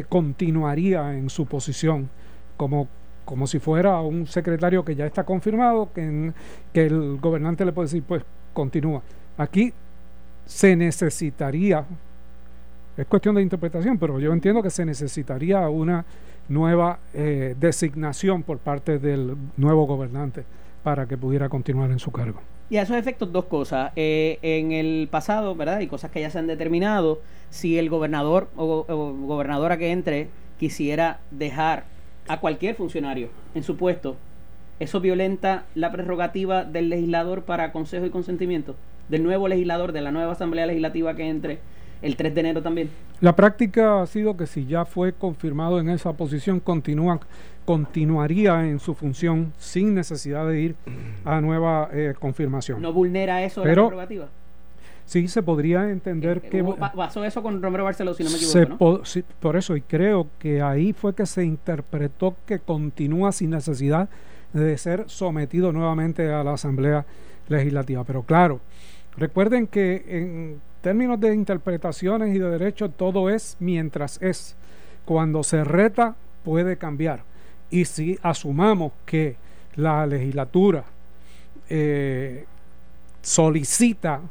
continuaría 0.09 1.15
en 1.15 1.29
su 1.29 1.45
posición 1.45 2.09
como 2.57 2.87
como 3.27 3.45
si 3.45 3.59
fuera 3.59 3.99
un 3.99 4.25
secretario 4.25 4.85
que 4.85 4.95
ya 4.95 5.05
está 5.05 5.25
confirmado, 5.25 5.89
que, 5.93 6.31
que 6.71 6.85
el 6.85 7.17
gobernante 7.17 7.65
le 7.65 7.73
puede 7.73 7.87
decir, 7.87 8.01
pues 8.01 8.23
continúa. 8.53 9.01
Aquí 9.37 9.73
se 10.45 10.77
necesitaría, 10.77 11.83
es 12.95 13.05
cuestión 13.05 13.35
de 13.35 13.41
interpretación, 13.41 13.97
pero 13.97 14.17
yo 14.21 14.31
entiendo 14.31 14.63
que 14.63 14.69
se 14.69 14.85
necesitaría 14.85 15.67
una 15.67 16.05
nueva 16.47 16.99
eh, 17.13 17.53
designación 17.59 18.43
por 18.43 18.59
parte 18.59 18.97
del 18.97 19.35
nuevo 19.57 19.85
gobernante 19.85 20.45
para 20.81 21.05
que 21.05 21.17
pudiera 21.17 21.49
continuar 21.49 21.91
en 21.91 21.99
su 21.99 22.11
cargo. 22.11 22.39
Y 22.69 22.77
a 22.77 22.81
esos 22.81 22.97
efectos, 22.97 23.31
dos 23.31 23.45
cosas. 23.45 23.91
Eh, 23.95 24.39
en 24.41 24.71
el 24.71 25.07
pasado, 25.09 25.55
¿verdad? 25.55 25.79
Y 25.79 25.87
cosas 25.87 26.11
que 26.11 26.21
ya 26.21 26.29
se 26.29 26.39
han 26.39 26.47
determinado, 26.47 27.21
si 27.49 27.77
el 27.77 27.89
gobernador 27.89 28.49
o 28.55 28.83
gobernadora 28.85 29.77
que 29.77 29.91
entre 29.91 30.27
quisiera 30.59 31.19
dejar 31.31 31.85
a 32.27 32.39
cualquier 32.39 32.75
funcionario 32.75 33.29
en 33.55 33.63
su 33.63 33.77
puesto, 33.77 34.17
¿eso 34.79 34.99
violenta 34.99 35.65
la 35.75 35.91
prerrogativa 35.91 36.63
del 36.63 36.89
legislador 36.89 37.43
para 37.43 37.71
consejo 37.71 38.05
y 38.05 38.09
consentimiento? 38.09 38.75
Del 39.09 39.23
nuevo 39.23 39.47
legislador, 39.47 39.93
de 39.93 40.01
la 40.01 40.11
nueva 40.11 40.33
Asamblea 40.33 40.65
Legislativa 40.65 41.15
que 41.15 41.29
entre 41.29 41.59
el 42.01 42.15
3 42.15 42.33
de 42.33 42.39
enero 42.39 42.61
también. 42.61 42.89
La 43.21 43.35
práctica 43.35 44.01
ha 44.01 44.07
sido 44.07 44.37
que 44.37 44.47
si 44.47 44.65
ya 44.65 44.85
fue 44.85 45.13
confirmado 45.13 45.79
en 45.79 45.89
esa 45.89 46.13
posición, 46.13 46.59
continúa, 46.59 47.19
continuaría 47.65 48.67
en 48.67 48.79
su 48.79 48.93
función 48.93 49.53
sin 49.57 49.93
necesidad 49.93 50.47
de 50.47 50.61
ir 50.61 50.75
a 51.25 51.41
nueva 51.41 51.89
eh, 51.91 52.13
confirmación. 52.19 52.81
¿No 52.81 52.93
vulnera 52.93 53.43
eso 53.43 53.65
la 53.65 53.73
prerrogativa? 53.73 54.27
Sí, 55.05 55.29
se 55.29 55.41
podría 55.41 55.89
entender 55.89 56.41
eh, 56.43 56.49
que... 56.49 56.63
Pasó 56.63 57.23
eso 57.23 57.41
con 57.41 57.61
Romero 57.61 57.85
Barceló, 57.85 58.13
si 58.13 58.25
no 58.25 58.29
me 58.29 58.35
equivoco, 58.35 59.01
por 59.39 59.55
eso, 59.55 59.77
y 59.77 59.81
creo 59.81 60.27
que 60.37 60.61
ahí 60.61 60.91
fue 60.91 61.15
que 61.15 61.25
se 61.25 61.45
interpretó 61.45 62.35
que 62.45 62.59
continúa 62.59 63.31
sin 63.31 63.51
necesidad 63.51 64.09
de 64.51 64.77
ser 64.77 65.05
sometido 65.07 65.71
nuevamente 65.71 66.31
a 66.31 66.43
la 66.43 66.53
Asamblea 66.53 67.05
Legislativa. 67.47 68.03
Pero 68.03 68.23
claro, 68.23 68.59
recuerden 69.17 69.67
que 69.67 70.05
en 70.07 70.61
términos 70.81 71.19
de 71.19 71.33
interpretaciones 71.33 72.33
y 72.35 72.39
de 72.39 72.49
derecho 72.49 72.89
todo 72.89 73.29
es 73.29 73.57
mientras 73.59 74.21
es. 74.21 74.55
Cuando 75.05 75.43
se 75.43 75.63
reta 75.63 76.15
puede 76.43 76.77
cambiar. 76.77 77.23
Y 77.69 77.85
si 77.85 78.17
asumamos 78.21 78.93
que 79.05 79.35
la 79.75 80.05
legislatura 80.05 80.85
eh, 81.69 82.45
solicita 83.21 84.21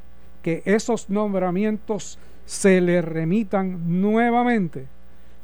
que 0.43 0.63
esos 0.65 1.11
nombramientos 1.11 2.19
se 2.47 2.81
le 2.81 3.03
remitan 3.03 4.01
nuevamente, 4.01 4.87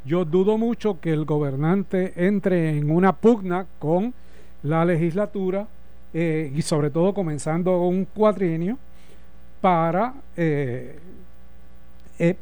yo 0.05 0.25
dudo 0.25 0.59
mucho 0.59 1.01
que 1.01 1.13
el 1.13 1.25
gobernante 1.25 2.13
entre 2.17 2.77
en 2.77 2.91
una 2.91 3.13
pugna 3.13 3.67
con 3.79 4.15
la 4.63 4.85
legislatura 4.85 5.69
eh, 6.15 6.51
y 6.55 6.63
sobre 6.63 6.91
todo 6.91 7.15
comenzando 7.15 7.83
un 7.83 8.05
cuatrienio 8.05 8.79
para 9.63 10.13
eh, 10.37 10.99
eh, 12.19 12.37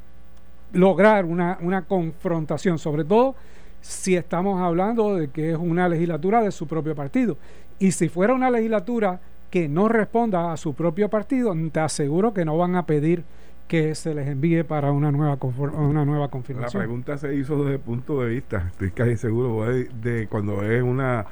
lograr 0.73 1.25
una, 1.25 1.59
una 1.61 1.83
confrontación, 1.83 2.79
sobre 2.79 3.05
todo 3.05 3.37
si 3.81 4.17
estamos 4.17 4.61
hablando 4.61 5.15
de 5.15 5.29
que 5.29 5.53
es 5.53 5.57
una 5.57 5.89
legislatura 5.89 6.43
de 6.43 6.51
su 6.51 6.67
propio 6.67 6.97
partido. 6.97 7.37
Y 7.79 7.93
si 7.93 8.09
fuera 8.09 8.35
una 8.35 8.51
legislatura 8.51 9.21
que 9.51 9.69
no 9.69 9.89
responda 9.89 10.53
a 10.53 10.57
su 10.57 10.75
propio 10.75 11.09
partido, 11.09 11.55
te 11.71 11.81
aseguro 11.81 12.33
que 12.33 12.45
no 12.45 12.57
van 12.57 12.75
a 12.75 12.87
pedir 12.87 13.23
que 13.69 13.95
se 13.95 14.15
les 14.15 14.27
envíe 14.27 14.65
para 14.65 14.91
una 14.91 15.13
nueva 15.13 15.39
una 15.77 16.05
nueva 16.05 16.29
confirmación. 16.29 16.83
La 16.83 16.87
pregunta 16.87 17.19
se 17.19 17.35
hizo 17.37 17.57
desde 17.59 17.75
el 17.75 17.81
punto 17.81 18.21
de 18.21 18.31
vista, 18.31 18.67
estoy 18.73 18.91
casi 18.91 19.17
seguro, 19.17 19.65
de, 19.65 20.27
cuando 20.29 20.63
es 20.63 20.83
una 20.83 21.27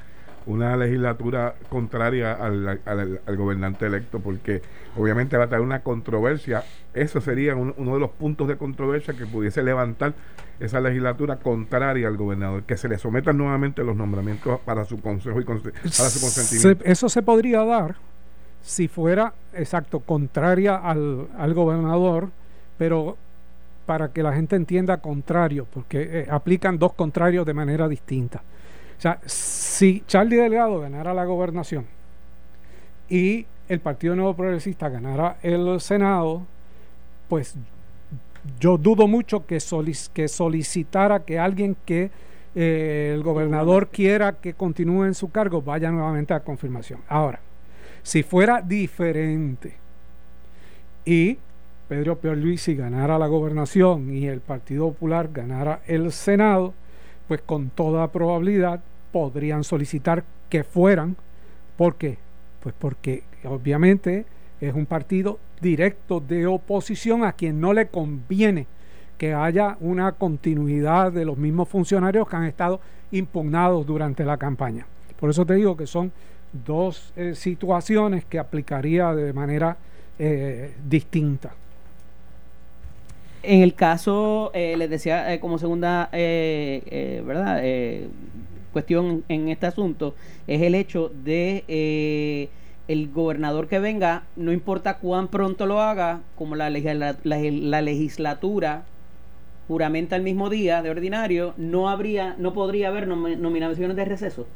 una 0.49 0.77
legislatura 0.77 1.55
contraria 1.69 2.33
al, 2.33 2.81
al, 2.85 3.37
gobernante 3.37 3.87
electo, 3.87 4.19
porque 4.19 4.63
obviamente 4.97 5.37
va 5.37 5.45
a 5.45 5.49
traer 5.49 5.63
una 5.63 5.81
controversia. 5.81 6.65
Eso 6.95 7.21
sería 7.21 7.55
uno 7.55 7.95
de 7.95 8.01
los 8.01 8.11
puntos 8.11 8.49
de 8.49 8.57
controversia 8.57 9.15
que 9.15 9.27
pudiese 9.27 9.63
levantar 9.63 10.15
esa 10.59 10.81
legislatura 10.81 11.37
contraria 11.37 12.09
al 12.09 12.17
gobernador, 12.17 12.63
que 12.65 12.77
se 12.77 12.89
le 12.89 12.99
sometan 12.99 13.37
nuevamente 13.37 13.85
los 13.85 13.95
nombramientos 13.95 14.59
para 14.61 14.85
su 14.85 15.01
consejo 15.01 15.41
y 15.41 15.45
para 15.45 15.61
su 15.61 16.21
consentimiento. 16.21 16.85
eso 16.85 17.09
se 17.09 17.23
podría 17.23 17.65
dar 17.65 17.97
si 18.63 18.89
fuera, 18.89 19.33
exacto, 19.55 20.01
contraria 20.01 20.77
al, 20.77 21.29
al 21.39 21.55
gobernador, 21.55 22.31
pero 22.77 23.17
para 23.87 24.13
que 24.13 24.23
la 24.23 24.33
gente 24.33 24.57
entienda 24.57 24.99
contrario, 24.99 25.67
porque 25.73 26.21
eh, 26.21 26.27
aplican 26.31 26.79
dos 26.79 26.93
contrarios 26.95 27.47
de 27.47 27.55
manera 27.55 27.89
distinta. 27.89 28.43
O 28.99 29.01
sea, 29.01 29.21
si 29.27 30.03
Charlie 30.09 30.37
Delgado 30.37 30.81
ganara 30.81 31.15
la 31.15 31.25
gobernación 31.25 31.87
y 33.09 33.47
el 33.69 33.79
Partido 33.81 34.17
Nuevo 34.17 34.35
Progresista 34.35 34.89
ganara 34.89 35.39
el 35.43 35.81
Senado, 35.81 36.43
pues 37.29 37.55
yo 38.59 38.77
dudo 38.77 39.07
mucho 39.07 39.47
que, 39.47 39.59
que 40.13 40.29
solicitara 40.29 41.21
que 41.21 41.39
alguien 41.39 41.77
que 41.85 42.11
eh, 42.55 43.13
el 43.15 43.23
gobernador 43.23 43.89
quiera 43.89 44.33
que 44.33 44.55
continúe 44.55 45.05
en 45.05 45.15
su 45.15 45.31
cargo 45.31 45.63
vaya 45.63 45.93
nuevamente 45.93 46.35
a 46.35 46.41
confirmación. 46.41 47.01
Ahora, 47.09 47.41
si 48.03 48.25
fuera 48.25 48.63
diferente 48.63 49.75
y 51.05 51.39
Pedro 51.89 52.19
Pierluisi 52.19 52.75
ganara 52.75 53.19
la 53.19 53.29
gobernación 53.29 54.13
y 54.13 54.27
el 54.27 54.41
Partido 54.41 54.89
Popular 54.89 55.31
ganara 55.33 55.83
el 55.87 56.11
Senado, 56.11 56.75
pues 57.29 57.43
con 57.43 57.71
toda 57.71 58.11
probabilidad 58.11 58.81
podrían 59.13 59.65
solicitar 59.65 60.25
que 60.49 60.65
fueran. 60.65 61.17
¿Por 61.77 61.97
qué? 61.97 62.19
Pues 62.63 62.75
porque 62.79 63.23
obviamente 63.45 64.25
es 64.61 64.75
un 64.75 64.87
partido 64.87 65.39
directo 65.61 66.21
de 66.21 66.47
oposición 66.47 67.25
a 67.25 67.33
quien 67.33 67.61
no 67.61 67.73
le 67.73 67.87
conviene 67.87 68.67
que 69.17 69.35
haya 69.35 69.77
una 69.81 70.13
continuidad 70.13 71.13
de 71.13 71.25
los 71.25 71.37
mismos 71.37 71.69
funcionarios 71.69 72.29
que 72.29 72.37
han 72.37 72.45
estado 72.45 72.81
impugnados 73.11 73.85
durante 73.85 74.25
la 74.25 74.37
campaña. 74.37 74.87
Por 75.19 75.31
eso 75.31 75.45
te 75.45 75.55
digo 75.55 75.77
que 75.77 75.87
son 75.87 76.13
dos 76.53 77.13
eh, 77.17 77.35
situaciones 77.35 78.25
que 78.25 78.39
aplicaría 78.39 79.13
de 79.15 79.33
manera 79.33 79.77
eh, 80.19 80.75
distinta. 80.89 81.53
En 83.43 83.63
el 83.63 83.75
caso, 83.75 84.51
eh, 84.55 84.77
les 84.77 84.91
decía 84.91 85.39
como 85.41 85.59
segunda 85.59 86.09
verdad 86.13 87.61
cuestión 88.73 89.25
en 89.29 89.49
este 89.49 89.67
asunto, 89.67 90.15
es 90.47 90.63
el 90.63 90.75
hecho 90.75 91.11
de 91.25 92.49
el 92.89 93.11
gobernador 93.11 93.69
que 93.69 93.79
venga, 93.79 94.25
no 94.35 94.51
importa 94.51 94.97
cuán 94.97 95.29
pronto 95.29 95.67
lo 95.67 95.81
haga, 95.81 96.21
como 96.37 96.57
la, 96.57 96.71
la, 96.71 97.83
legislatura 97.83 98.85
juramenta 99.69 100.17
el 100.17 100.23
mismo 100.23 100.49
día 100.49 100.83
de 100.83 100.89
ordinario, 100.89 101.53
no 101.59 101.91
habría, 101.91 102.35
no 102.39 102.55
podría 102.55 102.89
haber 102.89 103.07
nominaciones 103.07 103.95
de 103.95 104.05
receso. 104.07 104.47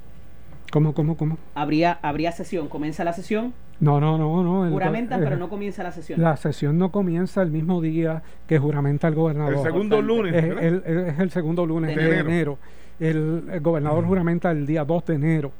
¿Cómo, 0.71 0.95
cómo, 0.95 1.19
cómo? 1.19 1.37
Habría, 1.55 1.99
habría 2.01 2.33
sesión, 2.33 2.69
comienza 2.69 3.05
la 3.05 3.13
sesión. 3.13 3.53
No, 3.79 4.01
no, 4.01 4.17
no, 4.17 4.43
no. 4.43 4.71
Juramentan, 4.71 5.21
pero 5.21 5.37
no 5.37 5.51
comienza 5.51 5.83
la 5.83 5.93
sesión. 5.93 6.23
La 6.23 6.39
sesión 6.39 6.79
no 6.79 6.91
comienza 6.91 7.43
el 7.43 7.51
mismo 7.51 7.83
día 7.83 8.23
que 8.47 8.59
juramenta 8.59 9.09
el 9.09 9.15
gobernador. 9.15 9.53
El 9.53 9.63
segundo 9.63 10.01
lunes. 10.01 10.35
Es, 10.35 10.45
el, 10.45 10.83
es 10.87 11.19
el 11.19 11.31
segundo 11.31 11.67
lunes 11.67 11.95
de, 11.95 12.19
enero. 12.21 12.59
El, 13.01 13.61
gobernador 13.61 14.05
juramenta 14.05 14.51
el 14.51 14.67
día 14.67 14.85
2 14.85 15.07
de 15.07 15.15
enero. 15.15 15.53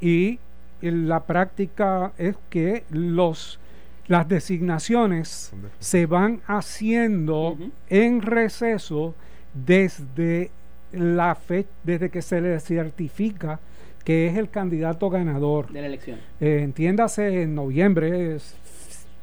Y 0.00 0.38
la 0.80 1.24
práctica 1.24 2.12
es 2.18 2.36
que 2.50 2.84
los 2.90 3.58
las 4.06 4.28
designaciones 4.28 5.52
se 5.78 6.06
van 6.06 6.40
haciendo 6.46 7.56
en 7.88 8.20
receso 8.20 9.14
desde 9.54 10.50
la 10.92 11.34
fe, 11.34 11.66
desde 11.82 12.10
que 12.10 12.22
se 12.22 12.40
le 12.40 12.60
certifica 12.60 13.60
que 14.04 14.26
es 14.26 14.36
el 14.36 14.50
candidato 14.50 15.08
ganador 15.08 15.72
de 15.72 15.80
la 15.80 15.86
elección. 15.86 16.18
Eh, 16.38 16.60
entiéndase 16.62 17.42
en 17.42 17.54
noviembre, 17.54 18.36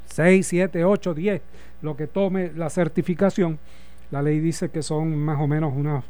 6, 0.07 0.47
7, 0.47 0.83
8, 0.83 1.13
10, 1.13 1.41
lo 1.83 1.95
que 1.95 2.07
tome 2.07 2.51
la 2.55 2.69
certificación. 2.69 3.59
La 4.09 4.21
ley 4.23 4.39
dice 4.39 4.69
que 4.69 4.81
son 4.81 5.15
más 5.15 5.39
o 5.39 5.47
menos 5.47 5.73
unas 5.75 6.03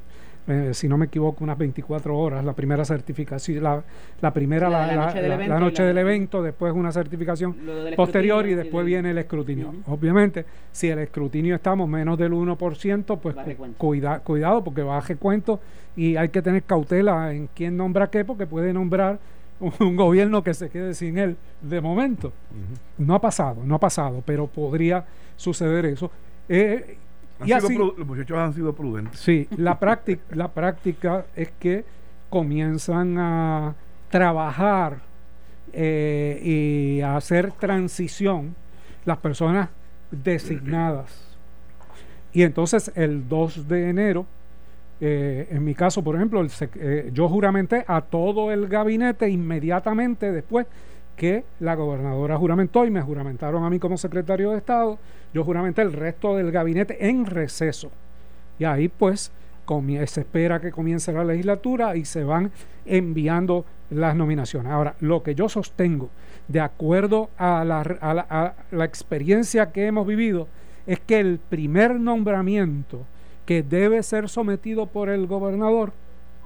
eh, 0.48 0.72
si 0.74 0.88
no 0.88 0.98
me 0.98 1.06
equivoco, 1.06 1.44
unas 1.44 1.58
24 1.58 2.18
horas, 2.18 2.44
la 2.44 2.54
primera 2.54 2.84
certificación, 2.84 3.64
la, 3.64 3.84
la 4.22 4.34
primera, 4.34 4.70
la, 4.70 5.06
noche, 5.60 5.84
del, 5.84 5.98
evento, 5.98 6.42
después 6.42 6.74
una 6.74 6.92
certificación 6.92 7.56
posterior 7.96 8.48
y 8.48 8.56
después 8.56 8.86
viene 8.86 9.12
el 9.12 9.20
escrutinio. 9.20 9.74
Obviamente, 9.88 10.46
si 10.72 10.90
el 10.90 11.00
escrutinio 11.00 11.56
estamos 11.56 11.88
menos 11.88 12.18
del 12.18 12.32
1%, 12.34 13.20
pues 13.20 13.36
cuida, 13.78 14.20
cuidado 14.20 14.64
porque 14.64 14.82
baje 14.82 15.16
cuento 15.16 15.60
y 15.96 16.16
hay 16.16 16.30
que 16.30 16.42
tener 16.42 16.64
cautela 16.64 17.34
en 17.34 17.48
quién 17.54 17.78
nombra 17.78 18.10
qué, 18.10 18.26
porque 18.26 18.48
puede 18.48 18.74
nombrar 18.74 19.20
un 19.80 19.96
gobierno 19.96 20.44
que 20.44 20.54
se 20.54 20.70
quede 20.70 20.94
sin 20.96 21.18
él 21.18 21.38
de 21.62 21.82
momento. 21.82 22.34
No 22.98 23.14
ha 23.16 23.22
pasado, 23.22 23.62
no 23.64 23.76
ha 23.76 23.80
pasado, 23.80 24.24
pero 24.26 24.48
podría 24.48 25.06
suceder 25.36 25.86
eso. 25.86 26.10
Eh, 26.50 26.98
y 27.46 27.52
así, 27.52 27.76
los 27.76 27.98
muchachos 28.06 28.38
han 28.38 28.54
sido 28.54 28.74
prudentes. 28.74 29.20
Sí, 29.20 29.48
la 29.58 29.80
práctica, 29.80 30.24
la 30.32 30.50
práctica 30.50 31.26
es 31.36 31.50
que 31.60 31.84
comienzan 32.30 33.18
a 33.18 33.76
trabajar 34.10 35.00
eh, 35.74 36.40
y 36.44 37.02
a 37.02 37.16
hacer 37.16 37.52
transición 37.54 38.56
las 39.06 39.18
personas 39.18 39.70
designadas. 40.12 41.38
Y 42.34 42.44
entonces 42.44 42.92
el 42.96 43.28
2 43.28 43.68
de 43.68 43.90
enero, 43.90 44.26
eh, 45.00 45.48
en 45.50 45.64
mi 45.64 45.74
caso, 45.74 46.04
por 46.04 46.16
ejemplo, 46.16 46.46
eh, 46.76 47.10
yo 47.14 47.28
juramenté 47.28 47.84
a 47.88 48.02
todo 48.02 48.52
el 48.52 48.68
gabinete 48.68 49.30
inmediatamente 49.30 50.32
después 50.32 50.68
que 51.22 51.44
la 51.60 51.76
gobernadora 51.76 52.36
juramentó 52.36 52.84
y 52.84 52.90
me 52.90 53.00
juramentaron 53.00 53.64
a 53.64 53.70
mí 53.70 53.78
como 53.78 53.96
secretario 53.96 54.50
de 54.50 54.58
Estado. 54.58 54.98
Yo 55.36 55.44
juramenté 55.44 55.84
el 55.84 55.94
resto 55.94 56.36
del 56.36 56.52
gabinete 56.52 57.08
en 57.08 57.28
receso. 57.28 57.92
Y 58.58 58.64
ahí 58.64 58.88
pues 58.88 59.32
se 60.08 60.22
espera 60.22 60.60
que 60.60 60.72
comience 60.72 61.14
la 61.14 61.24
legislatura 61.24 61.96
y 61.96 62.06
se 62.06 62.24
van 62.24 62.50
enviando 62.88 63.66
las 63.92 64.16
nominaciones. 64.16 64.72
Ahora, 64.72 64.96
lo 65.00 65.22
que 65.22 65.36
yo 65.36 65.48
sostengo, 65.48 66.10
de 66.48 66.60
acuerdo 66.60 67.30
a 67.38 67.64
la, 67.64 67.82
a 68.02 68.54
la 68.72 68.86
experiencia 68.86 69.72
que 69.72 69.86
hemos 69.86 70.08
vivido, 70.08 70.48
es 70.88 71.00
que 71.02 71.20
el 71.20 71.38
primer 71.38 72.00
nombramiento 72.00 73.06
que 73.46 73.62
debe 73.62 74.02
ser 74.02 74.28
sometido 74.28 74.88
por 74.88 75.08
el 75.08 75.28
gobernador 75.28 75.94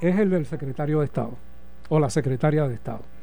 es 0.01 0.19
el 0.19 0.29
del 0.31 0.45
secretario 0.45 0.99
de 0.99 1.05
Estado 1.05 1.31
o 1.87 1.97
la 1.97 2.09
secretaria 2.09 2.67
de 2.67 2.73
Estado 2.73 3.14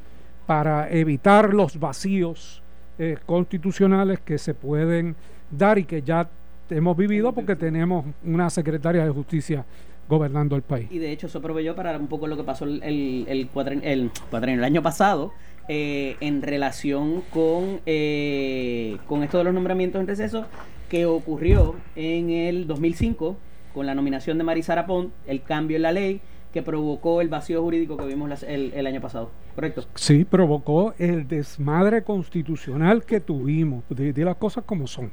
para 0.45 0.89
evitar 0.89 1.53
los 1.53 1.79
vacíos 1.79 2.61
eh, 2.99 3.17
constitucionales 3.25 4.19
que 4.19 4.37
se 4.37 4.53
pueden 4.53 5.15
dar 5.49 5.77
y 5.77 5.85
que 5.85 6.01
ya 6.01 6.27
hemos 6.69 6.97
vivido 6.97 7.33
porque 7.33 7.55
tenemos 7.55 8.05
una 8.23 8.49
secretaria 8.49 9.03
de 9.03 9.11
justicia 9.11 9.65
gobernando 10.07 10.55
el 10.55 10.61
país. 10.61 10.87
Y 10.91 10.99
de 10.99 11.11
hecho 11.11 11.27
eso 11.27 11.41
proveyó 11.41 11.75
para 11.75 11.97
un 11.97 12.07
poco 12.07 12.27
lo 12.27 12.35
que 12.35 12.43
pasó 12.43 12.65
el, 12.65 12.83
el, 12.83 13.49
el, 13.83 14.11
el, 14.31 14.63
año 14.63 14.83
pasado 14.83 15.33
eh, 15.69 16.17
en 16.19 16.41
relación 16.41 17.23
con, 17.31 17.79
eh, 17.85 18.97
con 19.07 19.23
esto 19.23 19.37
de 19.37 19.45
los 19.45 19.53
nombramientos 19.53 20.01
en 20.01 20.07
receso 20.07 20.45
que 20.89 21.05
ocurrió 21.05 21.75
en 21.95 22.29
el 22.29 22.67
2005 22.67 23.37
con 23.73 23.85
la 23.85 23.95
nominación 23.95 24.37
de 24.37 24.43
Marisara 24.43 24.85
Pont, 24.85 25.11
el 25.25 25.41
cambio 25.41 25.77
en 25.77 25.83
la 25.83 25.91
ley 25.91 26.21
que 26.53 26.61
provocó 26.61 27.19
el 27.19 27.29
vacío 27.29 27.63
jurídico 27.63 27.97
que 27.97 28.05
vimos 28.05 28.43
el, 28.43 28.85
año 28.85 29.01
pasado, 29.01 29.31
¿correcto? 29.55 29.85
Sí, 29.95 30.23
provocó 30.23 30.93
el 30.99 31.27
desmadre 31.27 32.03
constitucional 32.03 33.03
que 33.03 33.19
tuvimos. 33.19 33.83
De, 33.89 34.13
las 34.23 34.37
cosas 34.37 34.63
como 34.63 34.85
son. 34.85 35.11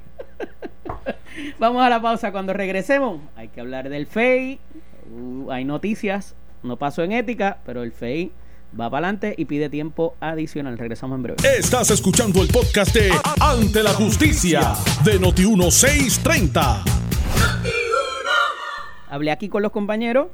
Vamos 1.59 1.82
a 1.82 1.88
la 1.88 2.02
pausa. 2.02 2.30
Cuando 2.30 2.52
regresemos, 2.52 3.23
hay 3.37 3.49
que 3.49 3.62
hablar 3.62 3.88
del 3.88 4.06
FEI. 4.06 4.61
Uh, 5.11 5.50
hay 5.50 5.64
noticias, 5.64 6.37
no 6.62 6.76
pasó 6.76 7.02
en 7.02 7.12
ética, 7.12 7.59
pero 7.64 7.82
el 7.82 7.92
FEI 7.92 8.32
va 8.78 8.90
para 8.90 9.09
adelante 9.09 9.35
y 9.38 9.47
pide 9.47 9.70
tiempo 9.70 10.14
adicional. 10.20 10.76
Regresamos 10.76 11.16
en 11.16 11.23
breve. 11.23 11.38
Estás 11.59 11.90
escuchando 11.90 12.42
el 12.42 12.49
podcast 12.49 12.94
de 12.94 13.11
Ante 13.40 13.82
la 13.82 13.94
Justicia 13.94 14.75
de 15.04 15.18
Noti1630. 15.18 16.82
Hablé 19.09 19.30
aquí 19.30 19.49
con 19.49 19.62
los 19.62 19.73
compañeros 19.73 20.28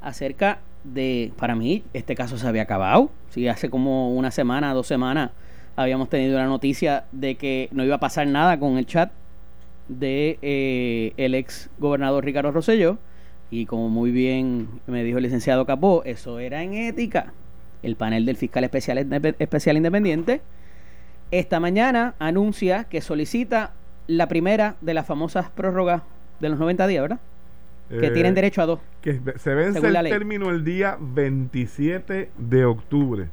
acerca 0.00 0.60
de, 0.84 1.32
para 1.36 1.54
mí, 1.54 1.84
este 1.92 2.14
caso 2.14 2.38
se 2.38 2.46
había 2.46 2.62
acabado. 2.62 3.10
Sí, 3.30 3.48
hace 3.48 3.70
como 3.70 4.14
una 4.14 4.30
semana, 4.30 4.72
dos 4.74 4.86
semanas, 4.86 5.30
habíamos 5.76 6.08
tenido 6.08 6.38
la 6.38 6.46
noticia 6.46 7.04
de 7.12 7.36
que 7.36 7.68
no 7.72 7.84
iba 7.84 7.96
a 7.96 8.00
pasar 8.00 8.26
nada 8.26 8.58
con 8.58 8.78
el 8.78 8.86
chat 8.86 9.12
de 9.88 10.38
eh, 10.42 11.12
el 11.16 11.34
ex 11.34 11.70
gobernador 11.78 12.24
Ricardo 12.24 12.52
Rosselló. 12.52 12.98
Y 13.50 13.66
como 13.66 13.88
muy 13.88 14.12
bien 14.12 14.68
me 14.86 15.02
dijo 15.02 15.18
el 15.18 15.24
licenciado 15.24 15.66
Capó, 15.66 16.02
eso 16.04 16.38
era 16.38 16.62
en 16.62 16.74
ética. 16.74 17.32
El 17.82 17.96
panel 17.96 18.26
del 18.26 18.36
fiscal 18.36 18.62
especial, 18.64 18.98
especial 19.38 19.76
independiente 19.76 20.42
esta 21.30 21.60
mañana 21.60 22.14
anuncia 22.18 22.84
que 22.84 23.00
solicita 23.00 23.72
la 24.08 24.26
primera 24.26 24.74
de 24.80 24.94
las 24.94 25.06
famosas 25.06 25.48
prórrogas 25.50 26.02
de 26.40 26.48
los 26.48 26.58
90 26.58 26.86
días, 26.88 27.02
¿verdad? 27.02 27.20
Que 27.90 28.06
eh, 28.06 28.10
tienen 28.10 28.34
derecho 28.34 28.62
a 28.62 28.66
dos. 28.66 28.80
Que 29.00 29.20
se 29.36 29.54
vence 29.54 29.84
el 29.84 29.94
término 30.04 30.50
el 30.50 30.64
día 30.64 30.96
27 31.00 32.30
de 32.38 32.64
octubre. 32.64 33.26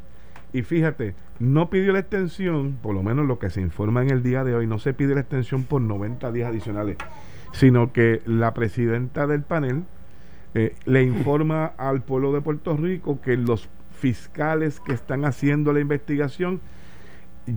Y 0.51 0.63
fíjate, 0.63 1.13
no 1.39 1.69
pidió 1.69 1.93
la 1.93 1.99
extensión, 1.99 2.79
por 2.81 2.95
lo 2.95 3.03
menos 3.03 3.27
lo 3.27 3.37
que 3.37 3.51
se 3.51 3.61
informa 3.61 4.01
en 4.01 4.09
el 4.09 4.23
día 4.23 4.43
de 4.43 4.55
hoy, 4.55 4.65
no 4.65 4.79
se 4.79 4.93
pide 4.93 5.13
la 5.13 5.21
extensión 5.21 5.63
por 5.63 5.81
90 5.81 6.31
días 6.31 6.49
adicionales, 6.49 6.97
sino 7.51 7.93
que 7.93 8.21
la 8.25 8.55
presidenta 8.55 9.27
del 9.27 9.43
panel 9.43 9.83
eh, 10.55 10.73
le 10.85 11.03
informa 11.03 11.65
al 11.77 12.01
pueblo 12.01 12.33
de 12.33 12.41
Puerto 12.41 12.75
Rico 12.75 13.21
que 13.21 13.37
los 13.37 13.69
fiscales 13.91 14.79
que 14.79 14.93
están 14.93 15.25
haciendo 15.25 15.73
la 15.73 15.81
investigación 15.81 16.61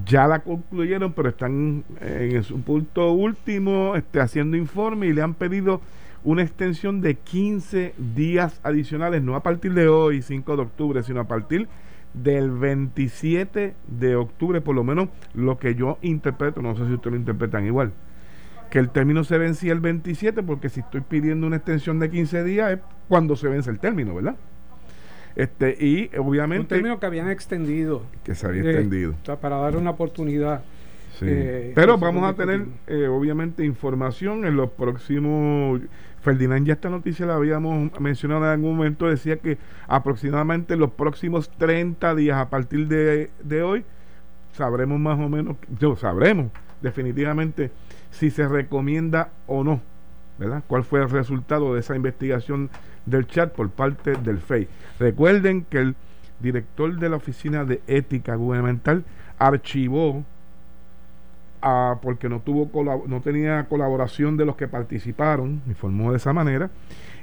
ya 0.05 0.27
la 0.27 0.41
concluyeron, 0.41 1.15
pero 1.15 1.31
están 1.31 1.85
en 2.01 2.43
su 2.45 2.61
punto 2.61 3.13
último 3.13 3.97
este, 3.97 4.21
haciendo 4.21 4.57
informe 4.57 5.07
y 5.07 5.13
le 5.13 5.23
han 5.23 5.35
pedido 5.35 5.81
una 6.25 6.43
extensión 6.43 7.01
de 7.01 7.15
15 7.15 7.95
días 8.15 8.61
adicionales, 8.63 9.23
no 9.23 9.37
a 9.37 9.43
partir 9.43 9.75
de 9.75 9.89
hoy, 9.89 10.23
5 10.23 10.57
de 10.57 10.63
octubre, 10.63 11.03
sino 11.03 11.21
a 11.21 11.25
partir 11.25 11.69
del 12.15 12.51
27 12.51 13.75
de 13.87 14.17
octubre, 14.17 14.61
por 14.61 14.75
lo 14.75 14.85
menos 14.85 15.09
lo 15.35 15.59
que 15.59 15.75
yo 15.75 15.99
interpreto, 16.03 16.61
no 16.61 16.77
sé 16.77 16.87
si 16.87 16.93
ustedes 16.95 17.13
lo 17.13 17.19
interpretan 17.19 17.67
igual, 17.67 17.93
que 18.69 18.79
el 18.79 18.91
término 18.91 19.25
se 19.25 19.39
vencía 19.39 19.73
el 19.73 19.81
27, 19.81 20.43
porque 20.43 20.69
si 20.69 20.81
estoy 20.81 21.01
pidiendo 21.01 21.47
una 21.47 21.57
extensión 21.57 21.99
de 21.99 22.11
15 22.11 22.45
días 22.45 22.73
es 22.73 22.79
cuando 23.09 23.37
se 23.37 23.49
vence 23.49 23.71
el 23.71 23.79
término, 23.79 24.15
¿verdad? 24.15 24.37
Este, 25.37 25.77
y 25.79 26.11
obviamente... 26.19 26.63
Un 26.63 26.69
término 26.69 27.01
que 27.01 27.07
habían 27.07 27.31
extendido. 27.31 28.03
Que 28.25 28.35
se 28.35 28.47
había 28.47 28.63
extendido. 28.63 29.15
Para 29.41 29.57
dar 29.57 29.77
una 29.77 29.91
oportunidad 29.91 30.63
eh, 31.23 31.73
Pero 31.75 31.99
vamos 31.99 32.25
a 32.25 32.35
tener, 32.35 32.65
eh, 32.87 33.07
obviamente, 33.07 33.65
información 33.65 34.45
en 34.45 34.57
los 34.57 34.71
próximos. 34.71 35.81
Ferdinand, 36.21 36.67
ya 36.67 36.75
esta 36.75 36.91
noticia 36.91 37.27
la 37.27 37.37
habíamos 37.37 37.99
mencionado 38.01 38.45
en 38.45 38.51
algún 38.51 38.77
momento, 38.77 39.07
decía 39.07 39.39
que 39.39 39.59
aproximadamente 39.89 40.77
los 40.77 40.91
próximos 40.91 41.51
30 41.51 42.15
días 42.15 42.39
a 42.39 42.51
partir 42.51 42.89
de, 42.89 43.31
de 43.43 43.63
hoy 43.63 43.85
sabremos 44.53 45.01
más 45.01 45.19
o 45.19 45.29
menos, 45.29 45.57
yo 45.79 45.97
sabremos 45.97 46.49
definitivamente 46.83 47.71
si 48.11 48.31
se 48.31 48.47
recomienda 48.49 49.31
o 49.47 49.65
no, 49.65 49.81
¿verdad? 50.39 50.63
¿Cuál 50.67 50.85
fue 50.85 51.01
el 51.01 51.11
resultado 51.11 51.75
de 51.75 51.81
esa 51.81 51.97
investigación 51.97 52.71
del 53.07 53.27
chat 53.27 53.53
por 53.53 53.71
parte 53.71 54.13
del 54.17 54.39
FEI? 54.39 54.69
Recuerden 54.99 55.65
que 55.65 55.79
el 55.79 55.97
director 56.41 56.99
de 56.99 57.09
la 57.09 57.17
Oficina 57.17 57.65
de 57.65 57.81
Ética 57.87 58.35
Gubernamental 58.35 59.05
archivó 59.39 60.25
porque 62.03 62.29
no 62.29 62.41
tuvo 62.41 62.71
no 63.07 63.21
tenía 63.21 63.65
colaboración 63.69 64.37
de 64.37 64.45
los 64.45 64.57
que 64.57 64.69
participaron, 64.69 65.63
informó 65.67 66.13
de 66.13 66.17
esa 66.17 66.33
manera, 66.33 66.71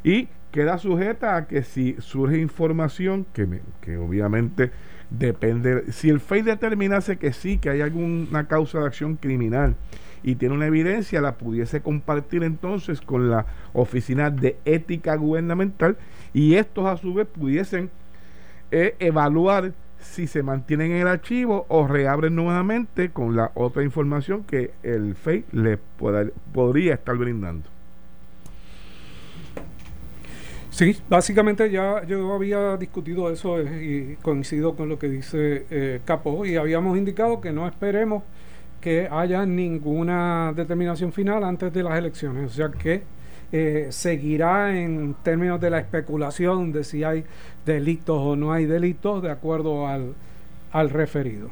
y 0.03 0.27
queda 0.51 0.77
sujeta 0.77 1.35
a 1.35 1.47
que 1.47 1.63
si 1.63 1.95
surge 1.99 2.39
información, 2.39 3.25
que, 3.33 3.61
que 3.81 3.97
obviamente 3.97 4.71
depende, 5.09 5.91
si 5.91 6.09
el 6.09 6.19
FEI 6.19 6.41
determinase 6.41 7.17
que 7.17 7.33
sí, 7.33 7.57
que 7.57 7.69
hay 7.69 7.81
alguna 7.81 8.47
causa 8.47 8.79
de 8.79 8.87
acción 8.87 9.15
criminal 9.15 9.75
y 10.23 10.35
tiene 10.35 10.55
una 10.55 10.67
evidencia, 10.67 11.21
la 11.21 11.35
pudiese 11.35 11.81
compartir 11.81 12.43
entonces 12.43 13.01
con 13.01 13.29
la 13.29 13.45
Oficina 13.73 14.29
de 14.29 14.57
Ética 14.65 15.15
Gubernamental 15.15 15.97
y 16.33 16.55
estos 16.55 16.85
a 16.85 16.97
su 16.97 17.13
vez 17.13 17.27
pudiesen 17.27 17.89
eh, 18.71 18.95
evaluar 18.99 19.73
si 19.99 20.27
se 20.27 20.43
mantienen 20.43 20.91
en 20.91 21.01
el 21.01 21.07
archivo 21.07 21.65
o 21.69 21.87
reabren 21.87 22.35
nuevamente 22.35 23.09
con 23.09 23.35
la 23.35 23.51
otra 23.55 23.83
información 23.83 24.43
que 24.43 24.71
el 24.83 25.15
FEI 25.15 25.45
le 25.51 25.77
podría 26.53 26.95
estar 26.95 27.15
brindando. 27.17 27.69
Sí, 30.69 30.95
básicamente 31.09 31.71
ya 31.71 32.03
yo 32.05 32.33
había 32.33 32.77
discutido 32.77 33.31
eso 33.31 33.59
eh, 33.59 34.11
y 34.13 34.15
coincido 34.17 34.75
con 34.75 34.89
lo 34.89 34.99
que 34.99 35.09
dice 35.09 35.65
eh, 35.71 36.01
Capo 36.05 36.45
y 36.45 36.55
habíamos 36.55 36.95
indicado 36.95 37.41
que 37.41 37.51
no 37.51 37.67
esperemos 37.67 38.21
que 38.79 39.07
haya 39.09 39.43
ninguna 39.43 40.53
determinación 40.55 41.11
final 41.11 41.43
antes 41.43 41.73
de 41.73 41.81
las 41.81 41.97
elecciones, 41.97 42.51
o 42.51 42.53
sea 42.53 42.69
que 42.69 43.01
eh, 43.51 43.87
seguirá 43.91 44.77
en 44.77 45.15
términos 45.23 45.59
de 45.61 45.69
la 45.69 45.79
especulación 45.79 46.71
de 46.71 46.83
si 46.83 47.03
hay 47.03 47.25
delitos 47.65 48.17
o 48.19 48.35
no 48.35 48.51
hay 48.51 48.65
delitos 48.65 49.21
de 49.21 49.31
acuerdo 49.31 49.87
al, 49.87 50.13
al 50.71 50.89
referido. 50.89 51.49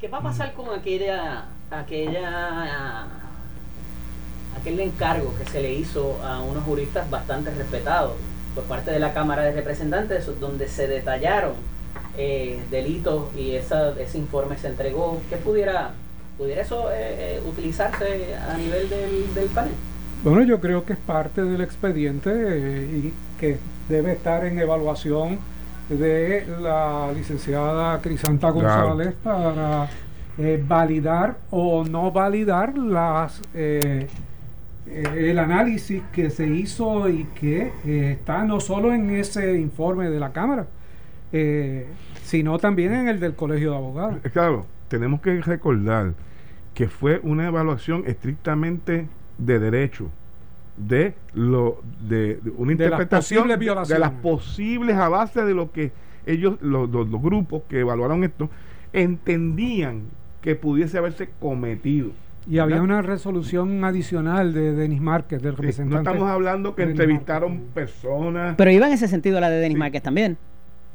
¿Qué 0.00 0.08
va 0.08 0.18
a 0.18 0.22
pasar 0.22 0.52
con 0.54 0.70
aquella, 0.76 1.46
aquella, 1.70 3.06
aquel 4.60 4.80
encargo 4.80 5.34
que 5.36 5.44
se 5.50 5.60
le 5.60 5.72
hizo 5.74 6.22
a 6.24 6.40
unos 6.40 6.62
juristas 6.64 7.10
bastante 7.10 7.50
respetados 7.50 8.12
por 8.54 8.64
parte 8.64 8.90
de 8.92 9.00
la 9.00 9.12
Cámara 9.12 9.42
de 9.42 9.52
Representantes, 9.52 10.26
donde 10.40 10.68
se 10.68 10.86
detallaron 10.86 11.54
eh, 12.16 12.60
delitos 12.70 13.34
y 13.36 13.52
esa, 13.52 13.90
ese 14.00 14.18
informe 14.18 14.56
se 14.56 14.68
entregó? 14.68 15.20
¿Qué 15.28 15.36
pudiera, 15.36 15.90
pudiera 16.36 16.62
eso 16.62 16.90
eh, 16.92 17.36
eh, 17.36 17.42
utilizarse 17.48 18.36
a 18.36 18.56
nivel 18.56 18.88
del, 18.88 19.34
del 19.34 19.48
panel? 19.48 19.74
Bueno, 20.24 20.42
yo 20.42 20.60
creo 20.60 20.84
que 20.84 20.94
es 20.94 20.98
parte 20.98 21.44
del 21.44 21.60
expediente 21.60 22.30
y 22.30 23.12
que 23.38 23.58
debe 23.88 24.12
estar 24.12 24.44
en 24.44 24.58
evaluación 24.58 25.38
de 25.88 26.44
la 26.60 27.10
licenciada 27.14 28.00
Crisanta 28.00 28.50
González 28.50 29.14
para 29.22 29.88
eh, 30.36 30.62
validar 30.66 31.38
o 31.50 31.84
no 31.84 32.10
validar 32.10 32.76
las 32.76 33.40
eh, 33.54 34.06
eh, 34.86 35.30
el 35.30 35.38
análisis 35.38 36.02
que 36.12 36.30
se 36.30 36.46
hizo 36.46 37.08
y 37.08 37.24
que 37.34 37.72
está 38.12 38.44
no 38.44 38.60
solo 38.60 38.92
en 38.92 39.10
ese 39.10 39.58
informe 39.58 40.10
de 40.10 40.20
la 40.20 40.32
Cámara, 40.32 40.66
sino 42.22 42.58
también 42.58 42.94
en 42.94 43.08
el 43.08 43.20
del 43.20 43.34
Colegio 43.34 43.70
de 43.70 43.76
Abogados. 43.76 44.16
Claro, 44.32 44.66
tenemos 44.88 45.20
que 45.20 45.40
recordar 45.42 46.14
que 46.74 46.88
fue 46.88 47.20
una 47.22 47.46
evaluación 47.46 48.04
estrictamente 48.06 49.06
de 49.38 49.58
derecho 49.58 50.10
de 50.76 51.14
lo 51.34 51.80
de, 52.08 52.40
una 52.56 52.72
interpretación 52.72 53.48
de 53.48 53.98
las 53.98 54.10
posibles 54.12 54.96
a 54.96 55.08
base 55.08 55.44
de 55.44 55.54
lo 55.54 55.72
que 55.72 55.90
ellos 56.26 56.58
los, 56.60 56.90
grupos 57.10 57.62
que 57.68 57.80
evaluaron 57.80 58.22
esto 58.22 58.48
entendían 58.92 60.02
que 60.40 60.54
pudiese 60.54 60.98
haberse 60.98 61.30
cometido 61.40 62.10
y 62.48 62.60
había 62.60 62.80
una 62.80 63.02
resolución 63.02 63.84
adicional 63.84 64.54
de 64.54 64.72
Denis 64.72 65.02
Márquez, 65.02 65.42
del 65.42 65.52
representante. 65.54 66.04
no 66.04 66.10
estamos 66.10 66.30
hablando 66.30 66.74
que 66.74 66.84
entrevistaron 66.84 67.60
personas. 67.74 68.54
Pero 68.56 68.70
iba 68.70 68.86
en 68.86 68.94
ese 68.94 69.06
sentido 69.06 69.38
la 69.38 69.50
de 69.50 69.58
Denis 69.58 69.76
Márquez 69.76 70.02
también. 70.02 70.38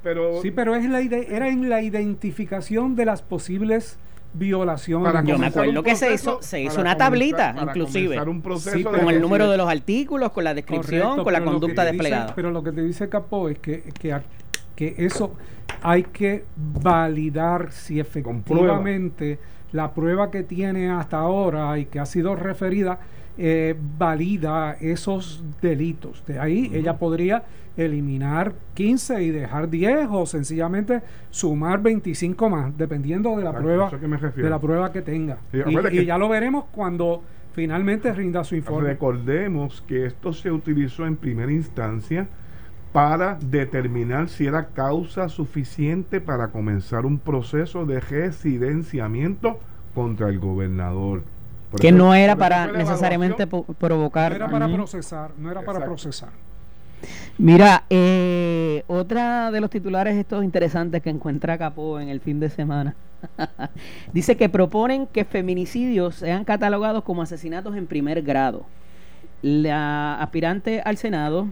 Pero, 0.02 0.42
sí, 0.42 0.50
pero 0.50 0.74
es 0.76 0.90
la 0.90 1.00
era 1.00 1.50
en 1.50 1.70
la 1.70 1.84
identificación 1.84 2.96
de 2.96 3.06
las 3.06 3.22
posibles 3.22 4.00
violación. 4.34 5.04
Yo 5.26 5.38
me 5.38 5.48
acuerdo 5.48 5.84
que 5.84 5.96
se 5.96 6.14
hizo, 6.14 6.42
se 6.42 6.62
hizo 6.62 6.82
una 6.82 6.98
tablita, 6.98 7.56
inclusive, 7.62 8.18
con 8.18 9.10
el 9.10 9.22
número 9.22 9.50
de 9.50 9.58
los 9.58 9.70
artículos, 9.70 10.32
con 10.32 10.44
la 10.44 10.54
descripción, 10.54 11.24
con 11.24 11.34
la 11.34 11.44
conducta 11.44 11.86
desplegada. 11.86 12.34
pero 12.36 12.52
lo 12.52 12.64
que 12.64 12.72
te 12.72 12.82
dice 12.82 13.10
Capó 13.10 13.50
es 13.50 13.60
que, 13.60 13.84
que, 14.00 14.20
que 14.76 14.96
eso 14.98 15.36
hay 15.82 16.04
que 16.04 16.46
validar 16.56 17.72
si 17.72 18.00
efectivamente 18.00 19.40
la 19.72 19.94
prueba 19.94 20.32
que 20.32 20.44
tiene 20.44 20.90
hasta 20.90 21.18
ahora 21.18 21.78
y 21.78 21.86
que 21.86 22.00
ha 22.00 22.06
sido 22.06 22.36
referida 22.36 23.00
eh, 23.38 23.76
valida 23.98 24.78
esos 24.80 25.44
delitos. 25.62 26.24
De 26.26 26.40
ahí 26.40 26.72
ella 26.74 26.98
podría 26.98 27.44
eliminar 27.76 28.54
15 28.76 29.24
y 29.24 29.32
dejar 29.32 29.70
10 29.70 30.08
o 30.12 30.26
sencillamente 30.26 31.02
sumar 31.32 31.82
25 31.82 32.50
más, 32.50 32.78
dependiendo 32.78 33.36
de 33.36 33.44
la 33.44 33.54
prueba 33.54 33.90
de 33.90 34.50
la 34.50 34.60
prueba 34.60 34.92
que 34.92 35.02
tenga. 35.02 35.38
y, 35.52 36.06
ya 36.06 36.18
lo 36.18 36.30
veremos 36.30 36.66
cuando 36.72 37.24
finalmente 37.54 38.14
rinda 38.14 38.44
su 38.44 38.56
informe. 38.56 38.90
Recordemos 38.90 39.84
que 39.88 40.06
esto 40.06 40.34
se 40.34 40.52
utilizó 40.52 41.06
en 41.06 41.16
primera 41.16 41.52
instancia 41.52 42.28
para 42.92 43.40
determinar 43.42 44.30
si 44.30 44.46
era 44.46 44.68
causa 44.68 45.28
suficiente 45.28 46.22
para 46.22 46.50
comenzar 46.50 47.08
un 47.08 47.18
proceso 47.18 47.88
de 47.88 48.00
residenciamiento 48.00 49.60
contra 49.96 50.30
el 50.30 50.40
gobernador. 50.40 51.24
Que 51.80 51.92
no 51.92 52.14
era 52.14 52.36
para 52.36 52.68
necesariamente 52.68 53.48
provocar. 53.48 54.32
No 54.32 54.36
era 54.36 54.50
para 54.50 54.74
procesar, 54.74 55.32
no 55.38 55.52
era 55.52 55.62
para 55.62 55.84
procesar. 55.86 56.30
Mira, 57.38 57.84
eh, 57.90 58.84
otra 58.88 59.52
de 59.52 59.60
los 59.60 59.70
titulares 59.70 60.16
estos 60.16 60.44
interesantes 60.44 61.02
que 61.02 61.10
encuentra 61.10 61.58
Capó 61.58 62.00
en 62.00 62.10
el 62.10 62.22
fin 62.22 62.40
de 62.40 62.50
semana. 62.50 62.96
Dice 64.14 64.38
que 64.38 64.50
proponen 64.50 65.08
que 65.08 65.26
feminicidios 65.26 66.16
sean 66.16 66.46
catalogados 66.46 67.04
como 67.04 67.22
asesinatos 67.22 67.76
en 67.76 67.88
primer 67.88 68.22
grado. 68.22 68.66
La 69.42 70.22
aspirante 70.22 70.82
al 70.86 70.98
Senado, 70.98 71.48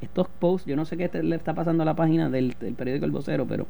estos 0.00 0.28
posts, 0.38 0.66
yo 0.66 0.76
no 0.76 0.84
sé 0.84 0.96
qué 0.96 1.10
le 1.22 1.36
está 1.36 1.54
pasando 1.54 1.82
a 1.82 1.86
la 1.86 1.94
página 1.94 2.28
del, 2.28 2.54
periódico 2.76 3.06
El 3.06 3.12
Vocero, 3.12 3.46
pero 3.46 3.66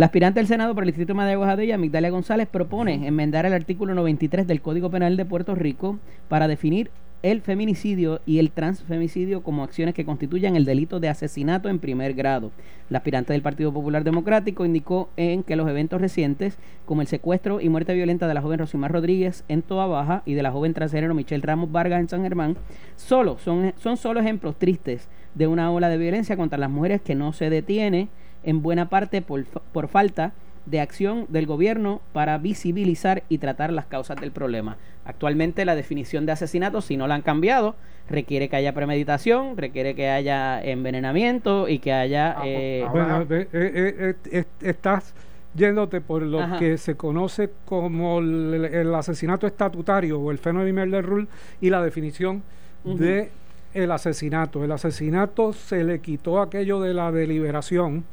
la 0.00 0.06
aspirante 0.06 0.40
al 0.40 0.46
Senado 0.46 0.74
por 0.74 0.82
el 0.82 0.86
Distrito 0.86 1.12
de 1.12 1.36
Guajadilla, 1.36 1.76
Migdalia 1.76 2.08
González, 2.08 2.48
propone 2.48 3.06
enmendar 3.06 3.44
el 3.44 3.52
artículo 3.52 3.94
93 3.94 4.46
del 4.46 4.62
Código 4.62 4.90
Penal 4.90 5.18
de 5.18 5.26
Puerto 5.26 5.54
Rico 5.54 5.98
para 6.26 6.48
definir 6.48 6.90
el 7.22 7.42
feminicidio 7.42 8.22
y 8.24 8.38
el 8.38 8.50
transfemicidio 8.50 9.42
como 9.42 9.62
acciones 9.62 9.94
que 9.94 10.06
constituyan 10.06 10.56
el 10.56 10.64
delito 10.64 11.00
de 11.00 11.10
asesinato 11.10 11.68
en 11.68 11.80
primer 11.80 12.14
grado. 12.14 12.50
La 12.88 12.96
aspirante 12.96 13.34
del 13.34 13.42
Partido 13.42 13.74
Popular 13.74 14.02
Democrático 14.02 14.64
indicó 14.64 15.10
en 15.18 15.42
que 15.42 15.54
los 15.54 15.68
eventos 15.68 16.00
recientes, 16.00 16.56
como 16.86 17.02
el 17.02 17.06
secuestro 17.06 17.60
y 17.60 17.68
muerte 17.68 17.92
violenta 17.92 18.26
de 18.26 18.32
la 18.32 18.40
joven 18.40 18.60
Rosimar 18.60 18.90
Rodríguez 18.90 19.44
en 19.48 19.60
Toa 19.60 19.86
Baja 19.86 20.22
y 20.24 20.32
de 20.32 20.42
la 20.42 20.50
joven 20.50 20.72
transgénero 20.72 21.14
Michelle 21.14 21.44
Ramos 21.44 21.70
Vargas 21.72 22.00
en 22.00 22.08
San 22.08 22.22
Germán, 22.22 22.56
solo 22.96 23.36
son, 23.36 23.74
son 23.76 23.98
solo 23.98 24.20
ejemplos 24.20 24.58
tristes 24.58 25.10
de 25.34 25.46
una 25.46 25.70
ola 25.70 25.90
de 25.90 25.98
violencia 25.98 26.38
contra 26.38 26.58
las 26.58 26.70
mujeres 26.70 27.02
que 27.02 27.14
no 27.14 27.34
se 27.34 27.50
detiene 27.50 28.08
en 28.42 28.62
buena 28.62 28.88
parte 28.88 29.22
por, 29.22 29.44
por 29.44 29.88
falta 29.88 30.32
de 30.66 30.80
acción 30.80 31.26
del 31.28 31.46
gobierno 31.46 32.00
para 32.12 32.38
visibilizar 32.38 33.22
y 33.28 33.38
tratar 33.38 33.72
las 33.72 33.86
causas 33.86 34.20
del 34.20 34.30
problema. 34.30 34.76
Actualmente 35.04 35.64
la 35.64 35.74
definición 35.74 36.26
de 36.26 36.32
asesinato, 36.32 36.80
si 36.80 36.96
no 36.96 37.08
la 37.08 37.14
han 37.16 37.22
cambiado, 37.22 37.74
requiere 38.08 38.48
que 38.48 38.56
haya 38.56 38.74
premeditación, 38.74 39.56
requiere 39.56 39.94
que 39.94 40.08
haya 40.08 40.62
envenenamiento 40.62 41.68
y 41.68 41.78
que 41.78 41.92
haya... 41.92 42.36
Ah, 42.38 42.42
eh, 42.44 42.86
bueno, 42.90 43.26
eh, 43.30 44.14
eh, 44.30 44.44
estás 44.60 45.14
yéndote 45.54 46.00
por 46.00 46.22
lo 46.22 46.58
que 46.58 46.78
se 46.78 46.96
conoce 46.96 47.50
como 47.64 48.20
el, 48.20 48.94
asesinato 48.94 49.46
estatutario 49.46 50.20
o 50.20 50.30
el 50.30 50.38
Family 50.38 50.72
Murder 50.72 51.04
Rule 51.04 51.26
y 51.60 51.70
la 51.70 51.82
definición 51.82 52.42
de 52.84 53.30
el 53.74 53.90
asesinato. 53.90 54.64
El 54.64 54.72
asesinato 54.72 55.52
se 55.52 55.84
le 55.84 56.00
quitó 56.00 56.40
aquello 56.40 56.80
de 56.80 56.94
la 56.94 57.12
deliberación 57.12 58.04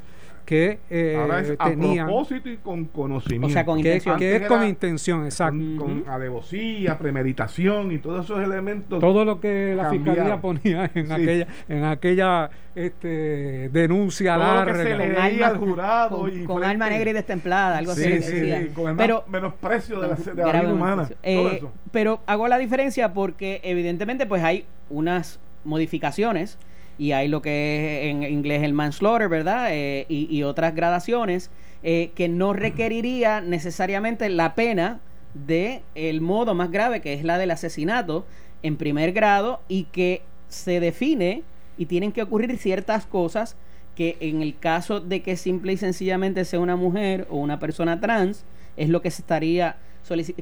que 0.48 0.80
eh, 0.90 1.18
a 1.60 1.72
propósito 2.06 2.50
y 2.50 2.56
con 2.56 2.86
conocimiento. 2.86 3.48
O 3.48 3.50
sea, 3.50 3.66
con 3.66 3.80
intención. 3.80 4.18
Que, 4.18 4.38
es 4.38 4.48
con 4.48 4.66
intención, 4.66 5.26
exacto. 5.26 5.60
Con, 5.78 6.06
alevosía, 6.08 6.98
premeditación 6.98 7.92
y 7.92 7.98
todos 7.98 8.24
esos 8.24 8.42
elementos. 8.42 9.02
Todo 9.02 9.26
lo 9.26 9.42
que 9.42 9.76
la 9.76 9.90
fiscalía 9.90 10.40
ponía 10.40 10.90
en 10.96 11.12
aquella, 11.12 11.48
en 11.68 11.84
aquella 11.84 12.50
este, 12.76 13.68
denuncia 13.74 14.38
larga. 14.38 14.72
que 14.72 14.84
se 14.84 14.98
le 14.98 15.44
al 15.44 15.58
jurado. 15.58 16.18
Con, 16.18 16.42
y 16.42 16.46
con 16.46 16.64
alma 16.64 16.90
negra 16.90 17.10
y 17.10 17.14
destemplada, 17.14 17.80
algo 17.80 17.92
así. 17.92 18.22
Sí, 18.22 18.70
con 18.74 18.92
el 18.92 18.96
pero, 18.96 19.26
menosprecio 19.28 20.00
de 20.00 20.08
la, 20.08 20.16
de 20.16 20.34
la 20.34 20.62
vida 20.62 20.74
humana. 20.74 21.10
Eh, 21.24 21.62
pero 21.92 22.22
hago 22.26 22.48
la 22.48 22.58
diferencia 22.58 23.14
porque, 23.14 23.60
evidentemente, 23.66 24.26
pues 24.26 24.42
hay 24.42 24.66
unas 24.90 25.42
modificaciones 25.68 26.58
y 26.98 27.12
hay 27.12 27.28
lo 27.28 27.42
que 27.42 28.10
es 28.10 28.12
en 28.12 28.24
inglés 28.24 28.64
el 28.64 28.74
manslaughter, 28.74 29.30
¿verdad? 29.30 29.68
Eh, 29.72 30.06
y, 30.10 30.42
otras 30.44 30.74
gradaciones 30.74 31.52
eh, 31.84 32.12
que 32.16 32.28
no 32.28 32.54
requeriría 32.54 33.42
necesariamente 33.42 34.30
la 34.30 34.56
pena 34.56 35.00
de 35.34 35.84
el 35.94 36.22
modo 36.22 36.56
más 36.56 36.72
grave 36.72 37.02
que 37.02 37.14
es 37.14 37.24
la 37.24 37.38
del 37.38 37.52
asesinato 37.52 38.26
en 38.64 38.78
primer 38.78 39.12
grado 39.12 39.62
y 39.68 39.84
que 39.86 40.24
se 40.48 40.80
define 40.80 41.44
y 41.78 41.86
tienen 41.86 42.12
que 42.12 42.24
ocurrir 42.24 42.58
ciertas 42.58 43.06
cosas 43.06 43.56
que 43.96 44.18
en 44.20 44.42
el 44.42 44.58
caso 44.58 45.00
de 45.00 45.22
que 45.22 45.36
simple 45.36 45.74
y 45.74 45.78
sencillamente 45.78 46.46
sea 46.46 46.60
una 46.60 46.76
mujer 46.76 47.28
o 47.30 47.38
una 47.38 47.60
persona 47.60 48.00
trans 48.00 48.46
es 48.78 48.90
lo 48.90 49.02
que 49.02 49.12
se 49.12 49.22
estaría 49.22 49.76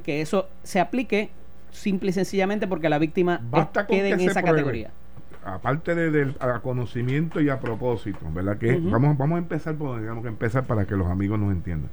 que 0.04 0.20
eso 0.20 0.48
se 0.62 0.80
aplique 0.80 1.28
simple 1.72 2.10
y 2.10 2.12
sencillamente 2.12 2.66
porque 2.66 2.88
la 2.88 2.98
víctima 2.98 3.42
quede 3.88 4.10
en 4.10 4.20
esa 4.20 4.42
categoría 4.42 4.90
aparte 5.46 5.94
del 5.94 6.36
conocimiento 6.62 7.40
y 7.40 7.48
a 7.48 7.60
propósito, 7.60 8.18
¿verdad? 8.32 8.58
Que 8.58 8.78
vamos, 8.78 9.16
vamos 9.16 9.36
a 9.36 9.38
empezar 9.38 9.76
por 9.76 10.00
digamos 10.00 10.22
que 10.22 10.28
empezar 10.28 10.64
para 10.64 10.86
que 10.86 10.96
los 10.96 11.06
amigos 11.06 11.38
nos 11.38 11.52
entiendan. 11.52 11.90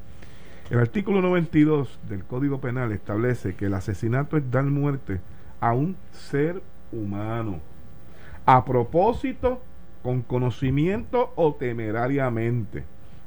El 0.70 0.80
artículo 0.80 1.22
92 1.22 2.00
del 2.10 2.24
Código 2.24 2.60
Penal 2.60 2.92
establece 2.92 3.56
que 3.56 3.66
el 3.66 3.74
asesinato 3.74 4.38
es 4.38 4.50
dar 4.50 4.64
muerte 4.64 5.20
a 5.60 5.74
un 5.74 5.96
ser 6.12 6.62
humano. 6.92 7.60
A 8.46 8.66
propósito, 8.66 9.62
con 10.02 10.22
conocimiento 10.22 11.32
o 11.36 11.54
temerariamente. 11.54 12.84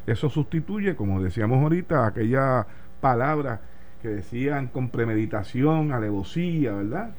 Eso 0.07 0.29
sustituye, 0.29 0.97
como 0.97 1.23
decíamos 1.23 1.63
ahorita, 1.63 2.07
aquella 2.07 2.67
palabra 3.01 3.61
que 4.03 4.09
decían 4.09 4.69
con 4.69 4.91
premeditación, 4.91 5.93
alevosía, 5.93 6.73
¿verdad? 6.73 7.11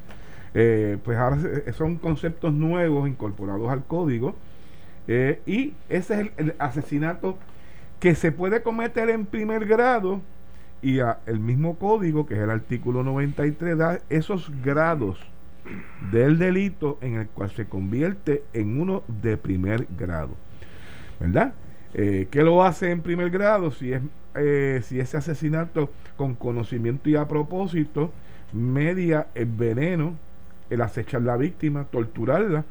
Eh, 0.60 0.98
pues 1.04 1.20
ahora 1.20 1.38
son 1.74 1.98
conceptos 1.98 2.52
nuevos 2.52 3.08
incorporados 3.08 3.70
al 3.70 3.84
código 3.84 4.34
eh, 5.08 5.40
y 5.46 5.74
ese 5.88 6.22
es 6.22 6.32
el, 6.38 6.56
asesinato 6.58 7.38
que 8.00 8.16
se 8.16 8.32
puede 8.32 8.64
cometer 8.64 9.12
en 9.12 9.28
primer 9.28 9.68
grado 9.68 10.20
y 10.82 10.98
el 11.28 11.40
mismo 11.40 11.76
código, 11.78 12.26
que 12.26 12.34
es 12.34 12.40
el 12.40 12.50
artículo 12.50 13.04
93, 13.04 13.78
da 13.78 14.00
esos 14.10 14.52
grados 14.64 15.20
del 16.12 16.40
delito 16.40 16.98
en 17.02 17.16
el 17.16 17.28
cual 17.28 17.52
se 17.52 17.66
convierte 17.66 18.44
en 18.54 18.82
uno 18.82 19.04
de 19.08 19.38
primer 19.38 19.88
grado. 19.98 20.32
¿Verdad? 21.20 21.54
Eh, 21.94 22.28
¿Qué 22.32 22.44
lo 22.44 22.64
hace 22.64 22.90
en 22.90 23.02
primer 23.02 23.30
grado? 23.30 23.70
Si 23.72 23.94
es 23.94 24.02
eh, 24.36 24.82
si 24.84 25.00
ese 25.00 25.18
asesinato 25.18 25.92
con 26.16 26.36
conocimiento 26.36 27.10
y 27.10 27.16
a 27.16 27.28
propósito 27.28 28.12
media 28.54 29.28
el 29.34 29.48
veneno, 29.48 30.14
el 30.70 30.82
acechar 30.82 31.22
la 31.22 31.38
víctima, 31.38 31.86
torturarla. 31.86 32.66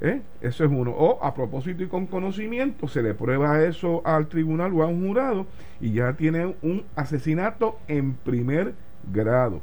¿eh? 0.00 0.22
Eso 0.40 0.64
es 0.64 0.70
uno. 0.70 0.92
O 0.92 1.22
a 1.24 1.34
propósito 1.34 1.82
y 1.82 1.88
con 1.88 2.06
conocimiento 2.06 2.88
se 2.88 3.02
le 3.02 3.14
prueba 3.14 3.62
eso 3.62 4.02
al 4.04 4.28
tribunal 4.28 4.72
o 4.74 4.82
a 4.82 4.86
un 4.86 5.06
jurado 5.06 5.46
y 5.80 5.92
ya 5.92 6.12
tiene 6.14 6.54
un 6.62 6.84
asesinato 6.96 7.78
en 7.88 8.14
primer 8.14 8.74
grado. 9.12 9.60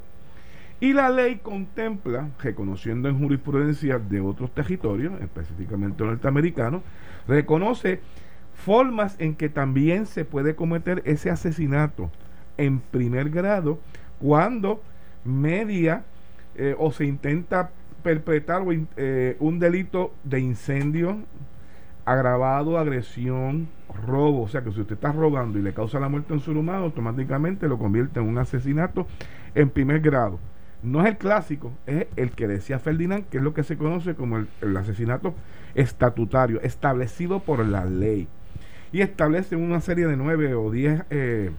Y 0.80 0.92
la 0.94 1.10
ley 1.10 1.38
contempla, 1.38 2.30
reconociendo 2.42 3.08
en 3.08 3.18
jurisprudencia 3.18 3.98
de 3.98 4.20
otros 4.20 4.54
territorios, 4.54 5.14
específicamente 5.22 6.04
norteamericanos, 6.04 6.82
reconoce 7.28 8.02
formas 8.54 9.16
en 9.20 9.36
que 9.36 9.50
también 9.50 10.06
se 10.06 10.26
puede 10.26 10.56
cometer 10.56 11.02
ese 11.06 11.30
asesinato 11.30 12.12
en 12.58 12.80
primer 12.80 13.30
grado 13.30 13.80
cuando 14.20 14.82
media 15.24 16.04
eh, 16.58 16.76
o 16.78 16.92
se 16.92 17.06
intenta 17.06 17.72
perpetrar 18.04 18.64
eh, 18.98 19.36
un 19.40 19.60
delito 19.60 20.14
de 20.24 20.40
incendio 20.40 21.18
agravado, 22.06 22.78
agresión, 22.78 23.68
robo. 24.06 24.44
O 24.44 24.48
sea 24.48 24.64
que 24.64 24.72
si 24.72 24.82
usted 24.82 24.96
está 24.96 25.12
robando 25.12 25.58
y 25.58 25.62
le 25.62 25.74
causa 25.74 26.00
la 26.00 26.10
muerte 26.10 26.34
a 26.34 26.36
un 26.36 26.42
ser 26.42 26.56
humano, 26.56 26.86
automáticamente 26.86 27.68
lo 27.68 27.78
convierte 27.78 28.20
en 28.20 28.28
un 28.28 28.38
asesinato 28.38 29.08
en 29.56 29.70
primer 29.70 30.02
grado. 30.02 30.40
No 30.84 31.02
es 31.02 31.08
el 31.08 31.18
clásico, 31.18 31.72
es 31.88 32.06
el 32.16 32.32
que 32.32 32.48
decía 32.48 32.78
Ferdinand, 32.78 33.26
que 33.30 33.38
es 33.38 33.44
lo 33.44 33.56
que 33.56 33.64
se 33.64 33.76
conoce 33.76 34.14
como 34.14 34.38
el 34.38 34.78
asesinato 34.78 35.34
estatutario, 35.74 36.62
establecido 36.62 37.40
por 37.40 37.66
la 37.66 37.86
ley 37.86 38.28
y 38.96 39.02
establece 39.02 39.58
una 39.58 39.82
serie 39.82 40.08
de 40.08 40.16
nueve 40.16 40.54
o 40.56 40.72
diez 40.72 41.04
eh, 41.10 41.52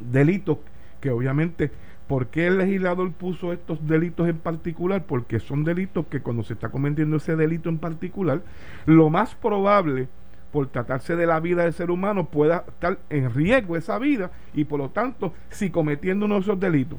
delitos 0.00 0.58
que 1.00 1.10
obviamente, 1.10 1.72
¿por 2.12 2.26
qué 2.26 2.48
el 2.48 2.58
legislador 2.58 3.10
puso 3.12 3.54
estos 3.54 3.86
delitos 3.86 4.28
en 4.28 4.36
particular? 4.36 5.02
Porque 5.06 5.40
son 5.40 5.64
delitos 5.64 6.04
que 6.08 6.20
cuando 6.20 6.42
se 6.42 6.52
está 6.52 6.68
cometiendo 6.68 7.16
ese 7.16 7.36
delito 7.36 7.70
en 7.70 7.78
particular, 7.78 8.42
lo 8.84 9.08
más 9.08 9.34
probable 9.34 10.08
por 10.52 10.66
tratarse 10.66 11.16
de 11.16 11.24
la 11.24 11.40
vida 11.40 11.62
del 11.62 11.72
ser 11.72 11.90
humano 11.90 12.26
pueda 12.26 12.64
estar 12.68 12.98
en 13.08 13.32
riesgo 13.32 13.78
esa 13.78 13.98
vida 13.98 14.30
y 14.52 14.64
por 14.64 14.78
lo 14.78 14.90
tanto 14.90 15.32
si 15.48 15.70
cometiendo 15.70 16.26
uno 16.26 16.34
de 16.34 16.40
esos 16.42 16.60
delitos, 16.60 16.98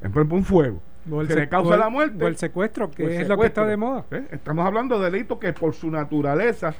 por 0.00 0.10
ejemplo 0.10 0.38
un 0.38 0.44
fuego, 0.44 0.82
se 1.28 1.36
le 1.36 1.48
causa 1.48 1.76
la 1.76 1.88
muerte. 1.88 2.24
O 2.24 2.26
el 2.26 2.36
secuestro, 2.36 2.90
que 2.90 3.20
es 3.20 3.28
lo 3.28 3.38
que 3.38 3.46
está 3.46 3.64
de 3.64 3.76
moda. 3.76 4.06
¿eh? 4.10 4.26
Estamos 4.32 4.66
hablando 4.66 4.98
de 4.98 5.08
delitos 5.08 5.38
que 5.38 5.52
por 5.52 5.72
su 5.72 5.88
naturaleza 5.88 6.74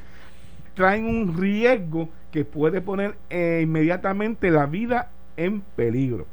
traen 0.73 1.05
un 1.05 1.37
riesgo 1.37 2.09
que 2.29 2.43
puede 2.43 2.81
poner 2.81 3.15
eh, 3.29 3.61
inmediatamente 3.63 4.51
la 4.51 4.65
vida 4.65 5.11
en 5.37 5.61
peligro. 5.61 6.27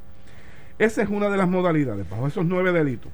Esa 0.79 1.03
es 1.03 1.09
una 1.09 1.31
de 1.31 1.37
las 1.37 1.49
modalidades, 1.49 2.09
bajo 2.09 2.27
esos 2.27 2.45
nueve 2.45 2.73
delitos. 2.73 3.13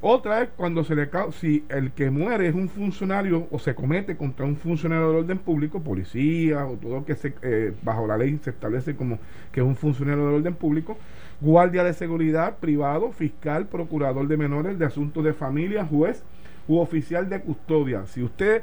Otra 0.00 0.42
es 0.42 0.50
cuando 0.54 0.84
se 0.84 0.94
le 0.94 1.08
si 1.32 1.64
el 1.70 1.92
que 1.92 2.10
muere 2.10 2.46
es 2.46 2.54
un 2.54 2.68
funcionario 2.68 3.48
o 3.50 3.58
se 3.58 3.74
comete 3.74 4.16
contra 4.16 4.44
un 4.44 4.56
funcionario 4.56 5.08
del 5.08 5.16
orden 5.20 5.38
público, 5.38 5.80
policía 5.80 6.66
o 6.66 6.74
todo 6.74 7.06
que 7.06 7.14
se, 7.14 7.34
eh, 7.42 7.72
bajo 7.82 8.06
la 8.06 8.18
ley 8.18 8.38
se 8.42 8.50
establece 8.50 8.96
como 8.96 9.18
que 9.50 9.60
es 9.60 9.66
un 9.66 9.76
funcionario 9.76 10.26
del 10.26 10.34
orden 10.36 10.54
público, 10.54 10.98
guardia 11.40 11.82
de 11.84 11.94
seguridad, 11.94 12.58
privado, 12.58 13.12
fiscal, 13.12 13.66
procurador 13.66 14.28
de 14.28 14.36
menores, 14.36 14.78
de 14.78 14.84
asuntos 14.84 15.24
de 15.24 15.32
familia, 15.32 15.86
juez 15.86 16.22
u 16.68 16.78
oficial 16.78 17.28
de 17.30 17.40
custodia. 17.40 18.06
Si 18.06 18.22
usted 18.22 18.62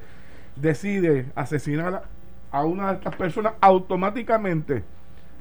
decide 0.56 1.26
asesinar 1.34 2.04
a 2.52 2.66
una 2.66 2.90
de 2.90 2.94
estas 3.00 3.16
personas, 3.16 3.54
automáticamente 3.62 4.84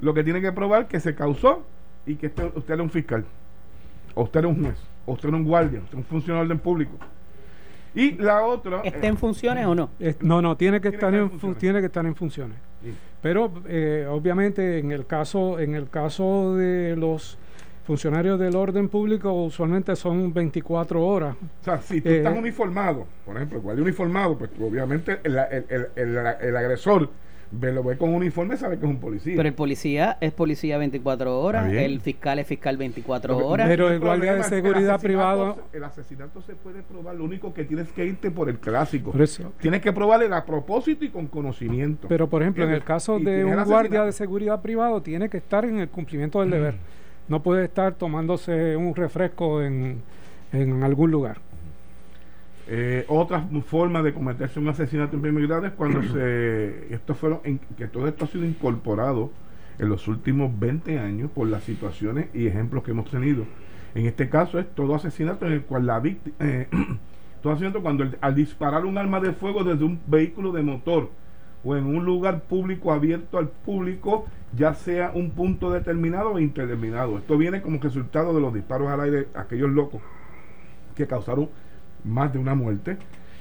lo 0.01 0.15
que 0.15 0.25
tiene 0.25 0.41
que 0.41 0.53
probar 0.53 0.89
que 0.89 0.99
se 0.99 1.15
causó 1.15 1.63
y 2.11 2.17
que 2.17 2.27
usted, 2.27 2.51
usted 2.55 2.75
era 2.75 2.83
un 2.83 2.91
fiscal, 2.91 3.25
o 4.15 4.23
usted 4.25 4.41
era 4.41 4.49
un 4.49 4.63
juez, 4.63 4.77
o 5.07 5.13
usted 5.13 5.29
era 5.29 5.37
un 5.37 5.45
guardia, 5.45 5.81
usted 5.81 5.97
un 5.97 6.05
funcionario 6.05 6.49
del 6.49 6.59
público. 6.59 6.97
Y 7.95 8.13
la 8.13 8.43
otra. 8.43 8.81
¿Está 8.83 9.07
en 9.07 9.17
funciones 9.17 9.67
o 9.67 9.75
no? 9.75 9.91
no, 10.21 10.43
no, 10.43 10.57
tiene 10.57 10.81
que, 10.81 10.89
estar, 10.89 11.13
en, 11.15 11.31
tiene 11.57 11.81
que 11.81 11.87
estar 11.87 12.07
en 12.07 12.15
funciones. 12.15 12.57
Pero 13.21 13.53
eh, 13.67 14.07
obviamente 14.09 14.79
en 14.79 14.93
el 14.93 15.07
caso, 15.07 15.59
en 15.59 15.75
el 15.75 15.91
caso 15.91 16.57
de 16.57 16.97
los 16.97 17.37
funcionarios 17.85 18.39
del 18.39 18.55
orden 18.55 18.89
público 18.89 19.33
usualmente 19.33 19.95
son 19.97 20.33
24 20.33 21.05
horas. 21.05 21.37
O 21.61 21.65
sea, 21.65 21.83
si 21.83 22.01
tú 22.01 22.09
estás 22.09 22.35
eh, 22.35 22.39
uniformado, 22.39 23.07
por 23.27 23.37
ejemplo, 23.37 23.59
igual 23.59 23.81
uniformado, 23.81 24.39
pues 24.39 24.51
obviamente 24.61 25.19
el, 25.25 25.37
el, 25.37 25.89
el, 25.97 26.17
el 26.17 26.57
agresor 26.57 27.11
ve, 27.51 27.73
lo 27.73 27.83
ve 27.83 27.97
con 27.97 28.15
uniforme, 28.15 28.57
sabe 28.57 28.79
que 28.79 28.87
es 28.87 28.91
un 28.91 28.99
policía. 28.99 29.35
Pero 29.37 29.49
el 29.49 29.55
policía 29.55 30.19
es 30.21 30.33
policía 30.33 30.79
24 30.79 31.41
horas, 31.41 31.73
el 31.73 32.01
fiscal 32.01 32.39
es 32.39 32.47
fiscal 32.47 32.77
24 32.77 33.37
horas. 33.39 33.69
Pero 33.69 33.91
el 33.91 34.01
guardia 34.01 34.35
de 34.35 34.45
seguridad 34.45 35.01
privado. 35.01 35.59
El 35.73 35.85
asesinato 35.85 36.43
se 36.43 36.55
puede 36.55 36.83
probar, 36.83 37.15
lo 37.15 37.25
único 37.25 37.53
que 37.55 37.65
tienes 37.65 37.91
que 37.93 38.05
irte 38.07 38.31
por 38.31 38.49
el 38.49 38.59
clásico. 38.59 39.13
Tienes 39.61 39.81
que 39.81 39.93
probarle 39.93 40.35
a 40.35 40.45
propósito 40.45 41.05
y 41.05 41.11
con 41.11 41.27
conocimiento. 41.27 42.09
Pero 42.09 42.29
por 42.29 42.43
ejemplo, 42.43 42.65
en 42.65 42.71
el 42.71 42.85
caso 42.85 43.19
de 43.19 43.45
un 43.45 43.65
guardia 43.65 44.05
de 44.05 44.13
seguridad 44.13 44.61
privado, 44.63 45.03
tiene 45.03 45.29
que 45.29 45.37
estar 45.39 45.65
en 45.65 45.79
el 45.79 45.89
cumplimiento 45.89 46.41
del 46.41 46.51
deber 46.51 46.75
no 47.31 47.41
puede 47.43 47.65
estar 47.65 47.95
tomándose 47.95 48.77
un 48.77 48.95
refresco 48.95 49.63
en, 49.63 50.03
en 50.53 50.83
algún 50.83 51.13
lugar. 51.13 51.39
Eh, 52.73 53.05
otra 53.09 53.49
forma 53.67 54.01
de 54.01 54.15
cometerse 54.15 54.61
un 54.61 54.69
asesinato 54.69 55.17
en 55.17 55.23
primer 55.23 55.45
grado 55.49 55.67
es 55.67 55.73
cuando 55.73 56.05
se 56.05 56.87
esto 56.95 57.17
fueron 57.17 57.41
que 57.77 57.89
todo 57.89 58.07
esto 58.07 58.27
ha 58.27 58.29
sido 58.29 58.45
incorporado 58.45 59.33
en 59.81 59.89
los 59.89 60.07
últimos 60.07 60.57
20 60.57 61.01
años 61.01 61.33
por 61.33 61.49
las 61.49 61.65
situaciones 61.65 62.29
y 62.33 62.47
ejemplos 62.47 62.85
que 62.85 62.93
hemos 62.93 63.11
tenido. 63.11 63.45
En 63.97 64.07
este 64.07 64.29
caso 64.29 64.61
es 64.61 64.73
todo 64.73 64.95
asesinato 64.95 65.47
en 65.47 65.55
el 65.55 65.63
cual 65.63 65.85
la 65.87 65.99
víctima 65.99 66.37
eh, 66.39 66.69
todo 67.43 67.55
asesinato 67.55 67.83
cuando 67.83 68.09
al 68.21 68.35
disparar 68.37 68.85
un 68.85 68.99
arma 68.99 69.19
de 69.19 69.33
fuego 69.33 69.65
desde 69.65 69.83
un 69.83 69.99
vehículo 70.07 70.53
de 70.53 70.63
motor 70.63 71.11
o 71.65 71.75
en 71.75 71.87
un 71.87 72.05
lugar 72.05 72.43
público 72.43 72.93
abierto 72.93 73.37
al 73.37 73.49
público, 73.49 74.27
ya 74.57 74.75
sea 74.75 75.11
un 75.13 75.33
punto 75.33 75.73
determinado 75.73 76.35
o 76.35 76.39
indeterminado. 76.39 77.19
Esto 77.19 77.37
viene 77.37 77.63
como 77.63 77.81
resultado 77.81 78.33
de 78.33 78.41
los 78.41 78.55
disparos 78.55 78.87
al 78.87 79.01
aire, 79.01 79.27
aquellos 79.35 79.71
locos 79.71 80.01
que 80.95 81.09
causaron 81.09 81.49
más 82.05 82.33
de 82.33 82.39
una 82.39 82.55
muerte. 82.55 82.97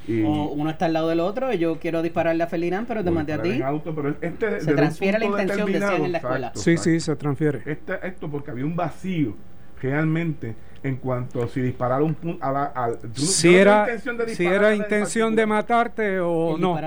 Y 0.08 0.24
o 0.24 0.50
uno 0.50 0.70
está 0.70 0.86
al 0.86 0.94
lado 0.94 1.10
del 1.10 1.20
otro, 1.20 1.54
y 1.54 1.60
yo 1.60 1.78
quiero 1.80 2.02
dispararle 2.02 2.44
a 2.44 2.48
Felinán, 2.48 2.86
pero 2.86 3.04
te 3.04 3.12
mandé 3.12 3.34
a 3.34 3.42
ti. 3.42 3.62
Este 4.22 4.62
se 4.62 4.74
transfiere 4.74 5.20
la 5.20 5.26
intención, 5.26 5.72
decían 5.72 6.06
en 6.06 6.12
la 6.12 6.18
escuela. 6.18 6.52
sí, 6.56 6.78
sí, 6.78 7.00
se 7.00 7.16
transfiere. 7.16 7.62
Este, 7.66 8.08
esto 8.08 8.30
porque 8.30 8.52
había 8.52 8.66
un 8.66 8.76
vacío 8.76 9.36
realmente 9.82 10.56
en 10.84 10.96
cuanto 10.98 11.44
a 11.44 11.48
si 11.48 11.62
dispararon 11.62 12.16
a 12.40 12.52
la, 12.52 12.98
si 13.14 13.56
era 13.56 13.82
intención 13.82 14.18
de, 14.18 14.36
si 14.36 14.46
era 14.46 14.76
intención 14.76 15.36
de 15.36 15.46
matarte 15.46 16.20
o 16.20 16.58
no 16.58 16.78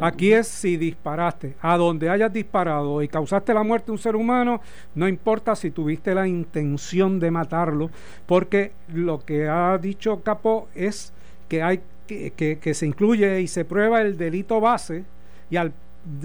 aquí 0.00 0.32
es 0.32 0.46
si 0.46 0.76
disparaste 0.76 1.56
a 1.60 1.76
donde 1.76 2.08
hayas 2.08 2.32
disparado 2.32 3.02
y 3.02 3.08
causaste 3.08 3.52
la 3.52 3.64
muerte 3.64 3.86
de 3.86 3.92
un 3.92 3.98
ser 3.98 4.14
humano 4.14 4.60
no 4.94 5.08
importa 5.08 5.56
si 5.56 5.70
tuviste 5.70 6.14
la 6.14 6.28
intención 6.28 7.18
de 7.18 7.30
matarlo 7.30 7.90
porque 8.26 8.72
lo 8.92 9.24
que 9.24 9.48
ha 9.48 9.76
dicho 9.78 10.22
Capó 10.22 10.68
es 10.74 11.12
que 11.50 11.62
hay 11.62 11.80
que, 12.06 12.58
que, 12.60 12.74
se 12.74 12.86
incluye 12.86 13.40
y 13.40 13.46
se 13.46 13.64
prueba 13.64 14.00
el 14.00 14.16
delito 14.16 14.60
base 14.60 15.04
y 15.50 15.56
al, 15.56 15.72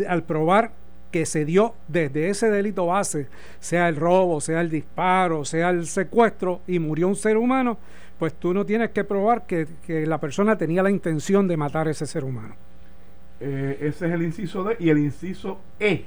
al 0.08 0.24
probar 0.24 0.72
que 1.12 1.26
se 1.26 1.46
dio 1.46 1.76
desde 1.88 2.30
ese 2.30 2.50
delito 2.50 2.88
base, 2.88 3.28
sea 3.60 3.90
el 3.90 3.96
robo, 3.96 4.42
sea 4.42 4.62
el 4.62 4.70
disparo, 4.70 5.46
sea 5.46 5.70
el 5.70 5.86
secuestro, 5.86 6.62
y 6.68 6.80
murió 6.80 7.08
un 7.08 7.16
ser 7.16 7.38
humano, 7.38 7.78
pues 8.20 8.34
tú 8.34 8.54
no 8.54 8.66
tienes 8.66 8.92
que 8.92 9.04
probar 9.04 9.46
que, 9.46 9.68
la 10.06 10.20
persona 10.20 10.58
tenía 10.58 10.84
la 10.84 10.90
intención 10.90 11.48
de 11.48 11.58
matar 11.58 11.88
a 11.88 11.92
ese 11.92 12.06
ser 12.06 12.24
humano. 12.24 12.56
Eh, 13.40 13.78
ese 13.82 14.08
es 14.08 14.14
el 14.14 14.24
inciso 14.24 14.64
D 14.64 14.78
y 14.80 14.90
el 14.90 14.98
inciso 14.98 15.60
E. 15.80 16.06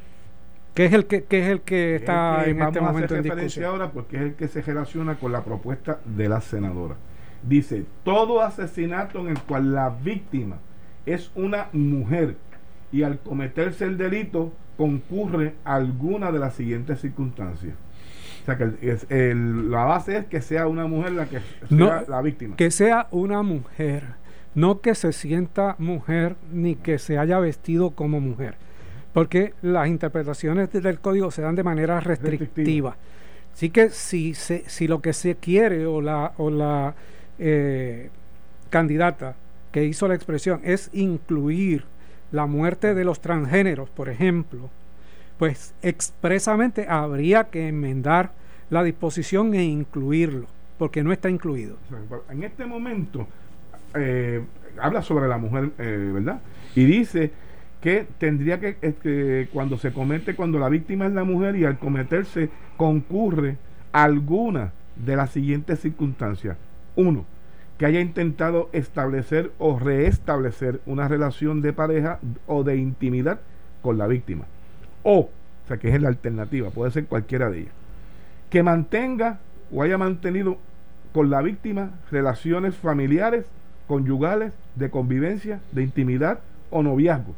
Que 0.75 0.87
es 0.87 0.93
el 0.93 1.07
que, 1.07 1.25
es 1.29 1.47
el 1.47 1.63
que 1.63 1.97
está 1.97 2.45
en 2.45 2.61
este 2.61 2.81
momento 2.81 3.17
en 3.17 3.23
discusión. 3.23 3.65
ahora 3.65 3.91
porque 3.91 4.17
es 4.17 4.23
el 4.23 4.35
que 4.35 4.49
se 4.49 4.63
relaciona 4.63 5.17
con 5.17 5.33
la 5.33 5.43
propuesta 5.43 6.01
de 6.05 6.29
la 6.29 6.41
senadora. 6.41 6.97
Dice, 7.43 7.85
todo 8.05 8.43
asesinato 8.43 9.21
en 9.21 9.29
el 9.29 9.41
cual 9.41 9.75
la 9.75 9.91
víctima 9.91 10.59
es 11.07 11.31
una 11.35 11.69
mujer 11.73 12.37
y 12.93 13.03
al 13.03 13.19
cometerse 13.21 13.85
el 13.85 13.97
delito 13.97 14.53
concurre 14.77 15.55
alguna 15.65 16.31
de 16.33 16.39
las 16.39 16.55
siguientes 16.55 17.01
circunstancias. 17.01 17.75
sea, 18.47 18.57
que 18.57 19.35
la 19.35 19.85
base 19.85 20.19
es 20.19 20.27
que 20.27 20.41
sea 20.41 20.67
una 20.69 20.87
mujer 20.87 21.13
la 21.13 21.27
que 21.27 21.41
sea 21.69 22.05
la 22.09 22.23
víctima. 22.23 22.57
Que 22.57 22.71
sea 22.71 23.09
una 23.11 23.43
mujer, 23.43 24.05
no 24.55 24.81
que 24.81 24.95
se 24.95 25.13
sienta 25.13 25.77
mujer 25.79 26.37
ni 26.53 26.77
que 26.77 26.99
se 26.99 27.19
haya 27.19 27.39
vestido 27.39 27.91
como 27.91 28.21
mujer, 28.21 28.55
porque 29.13 29.55
las 29.63 29.89
interpretaciones 29.89 30.71
del 30.73 31.01
código 31.01 31.31
se 31.31 31.43
dan 31.43 31.57
de 31.57 31.65
manera 31.65 32.01
restrictiva. 32.01 32.97
Así 33.53 33.71
que 33.71 33.91
si, 33.91 34.35
si 34.35 34.87
lo 34.87 35.01
que 35.03 35.13
se 35.13 35.35
quiere 35.35 35.87
o 35.87 36.01
la, 36.01 36.33
o 36.37 36.51
la 36.51 36.95
eh, 37.39 38.11
candidata 38.71 39.37
que 39.73 39.85
hizo 39.85 40.09
la 40.09 40.15
expresión 40.15 40.61
es 40.65 40.91
incluir 40.93 41.85
la 42.33 42.47
muerte 42.47 42.95
de 42.95 43.05
los 43.05 43.21
transgéneros, 43.21 43.89
por 43.91 44.09
ejemplo, 44.09 44.71
pues 45.39 45.75
expresamente 45.83 46.87
habría 46.89 47.45
que 47.45 47.69
enmendar 47.69 48.33
la 48.71 48.83
disposición 48.83 49.55
e 49.55 49.65
incluirlo, 49.65 50.47
porque 50.79 51.03
no 51.03 51.13
está 51.13 51.31
incluido. 51.31 51.77
En 52.31 52.43
este 52.43 52.67
momento 52.67 53.27
eh, 53.95 54.43
habla 54.81 55.03
sobre 55.03 55.29
la 55.29 55.39
mujer, 55.39 55.71
eh, 55.79 56.11
¿verdad? 56.13 56.41
Y 56.75 56.85
dice 56.85 57.31
que 57.81 58.07
tendría 58.19 58.59
que, 58.59 58.77
este, 58.83 59.49
cuando 59.53 59.79
se 59.79 59.93
comete, 59.93 60.35
cuando 60.35 60.59
la 60.59 60.69
víctima 60.69 61.07
es 61.07 61.13
la 61.13 61.25
mujer 61.25 61.57
y 61.57 61.65
al 61.65 61.79
cometerse 61.79 62.51
concurre 62.77 63.57
alguna 63.93 64.73
de 64.97 65.17
las 65.17 65.31
siguientes 65.31 65.81
circunstancias. 65.81 66.57
Uno, 66.99 67.27
que 67.79 67.87
haya 67.87 68.01
intentado 68.01 68.69
establecer 68.73 69.53
o 69.61 69.79
reestablecer 69.79 70.81
una 70.85 71.07
relación 71.07 71.63
de 71.63 71.73
pareja 71.73 72.19
o 72.49 72.65
de 72.65 72.77
intimidad 72.77 73.39
con 73.83 73.99
la 73.99 74.09
víctima. 74.09 74.47
O, 75.05 75.21
o 75.21 75.31
sea, 75.69 75.77
que 75.77 75.95
es 75.95 76.03
la 76.03 76.09
alternativa, 76.09 76.71
puede 76.71 76.91
ser 76.91 77.07
cualquiera 77.07 77.51
de 77.51 77.61
ellas. 77.61 77.73
Que 78.51 78.65
mantenga 78.65 79.39
o 79.73 79.85
haya 79.85 79.97
mantenido 79.97 80.59
con 81.13 81.31
la 81.31 81.41
víctima 81.41 81.91
relaciones 82.11 82.75
familiares, 82.75 83.47
conyugales, 83.87 84.53
de 84.75 84.91
convivencia, 84.91 85.61
de 85.71 85.85
intimidad 85.85 86.41
o 86.71 86.83
noviazgo. 86.83 87.37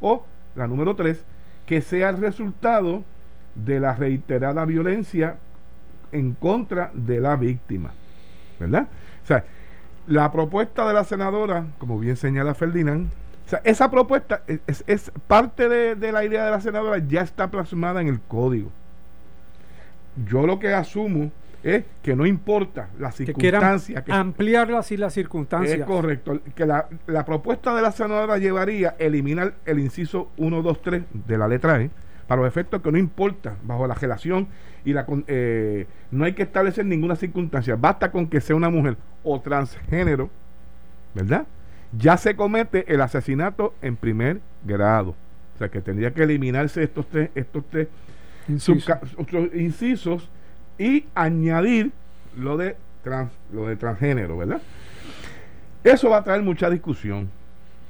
O, 0.00 0.24
la 0.56 0.66
número 0.66 0.96
tres, 0.96 1.22
que 1.66 1.82
sea 1.82 2.08
el 2.08 2.22
resultado 2.22 3.04
de 3.54 3.80
la 3.80 3.94
reiterada 3.94 4.64
violencia 4.64 5.36
en 6.10 6.32
contra 6.32 6.90
de 6.94 7.20
la 7.20 7.36
víctima. 7.36 7.92
¿Verdad? 8.58 8.88
O 9.22 9.26
sea, 9.26 9.44
la 10.06 10.30
propuesta 10.30 10.86
de 10.86 10.94
la 10.94 11.04
senadora, 11.04 11.66
como 11.78 11.98
bien 11.98 12.16
señala 12.16 12.54
Ferdinand, 12.54 13.08
o 13.46 13.48
sea, 13.48 13.60
esa 13.64 13.90
propuesta 13.90 14.42
es, 14.66 15.12
parte 15.26 15.68
de, 15.68 16.12
la 16.12 16.24
idea 16.24 16.44
de 16.44 16.50
la 16.50 16.60
senadora, 16.60 16.98
ya 16.98 17.20
está 17.20 17.50
plasmada 17.50 18.00
en 18.00 18.08
el 18.08 18.20
código. 18.20 18.70
Yo 20.26 20.46
lo 20.46 20.58
que 20.58 20.72
asumo 20.72 21.30
es 21.62 21.84
que 22.02 22.14
no 22.16 22.24
importa 22.24 22.88
las 22.98 23.16
circunstancias. 23.16 24.02
Que 24.04 24.12
ampliarlas 24.12 24.92
y 24.92 24.96
las 24.96 25.12
circunstancias. 25.12 25.80
Es 25.80 25.84
correcto. 25.84 26.40
Que 26.54 26.66
la, 26.66 26.88
la, 27.06 27.24
propuesta 27.24 27.74
de 27.74 27.82
la 27.82 27.92
senadora 27.92 28.38
llevaría 28.38 28.96
eliminar 28.98 29.54
el 29.66 29.78
inciso 29.78 30.30
1, 30.36 30.62
2, 30.62 30.82
3 30.82 31.02
de 31.26 31.38
la 31.38 31.48
letra 31.48 31.80
E, 31.80 31.90
para 32.26 32.42
los 32.42 32.48
efectos 32.48 32.82
que 32.82 32.90
no 32.90 32.98
importa, 32.98 33.56
bajo 33.62 33.86
la 33.86 33.94
relación 33.94 34.48
y 34.84 34.92
la, 34.92 35.06
eh, 35.26 35.86
no 36.10 36.24
hay 36.24 36.32
que 36.32 36.42
establecer 36.42 36.84
ninguna 36.86 37.16
circunstancia, 37.16 37.76
basta 37.76 38.10
con 38.10 38.26
que 38.26 38.40
sea 38.40 38.56
una 38.56 38.70
mujer 38.70 38.96
o 39.22 39.40
transgénero, 39.40 40.30
¿verdad? 41.14 41.46
Ya 41.96 42.16
se 42.16 42.34
comete 42.34 42.92
el 42.92 43.00
asesinato 43.00 43.74
en 43.82 43.96
primer 43.96 44.40
grado. 44.64 45.14
O 45.54 45.58
sea 45.58 45.68
que 45.68 45.80
tendría 45.80 46.12
que 46.12 46.24
eliminarse 46.24 46.82
estos 46.82 47.06
tres, 47.08 47.30
estos 47.34 47.64
tres 47.70 47.88
incisos 48.48 50.28
y 50.78 51.06
añadir 51.14 51.92
lo 52.36 52.56
de 52.56 52.76
trans, 53.02 53.30
lo 53.52 53.68
de 53.68 53.76
transgénero, 53.76 54.36
¿verdad? 54.36 54.60
Eso 55.84 56.10
va 56.10 56.18
a 56.18 56.24
traer 56.24 56.42
mucha 56.42 56.68
discusión, 56.70 57.30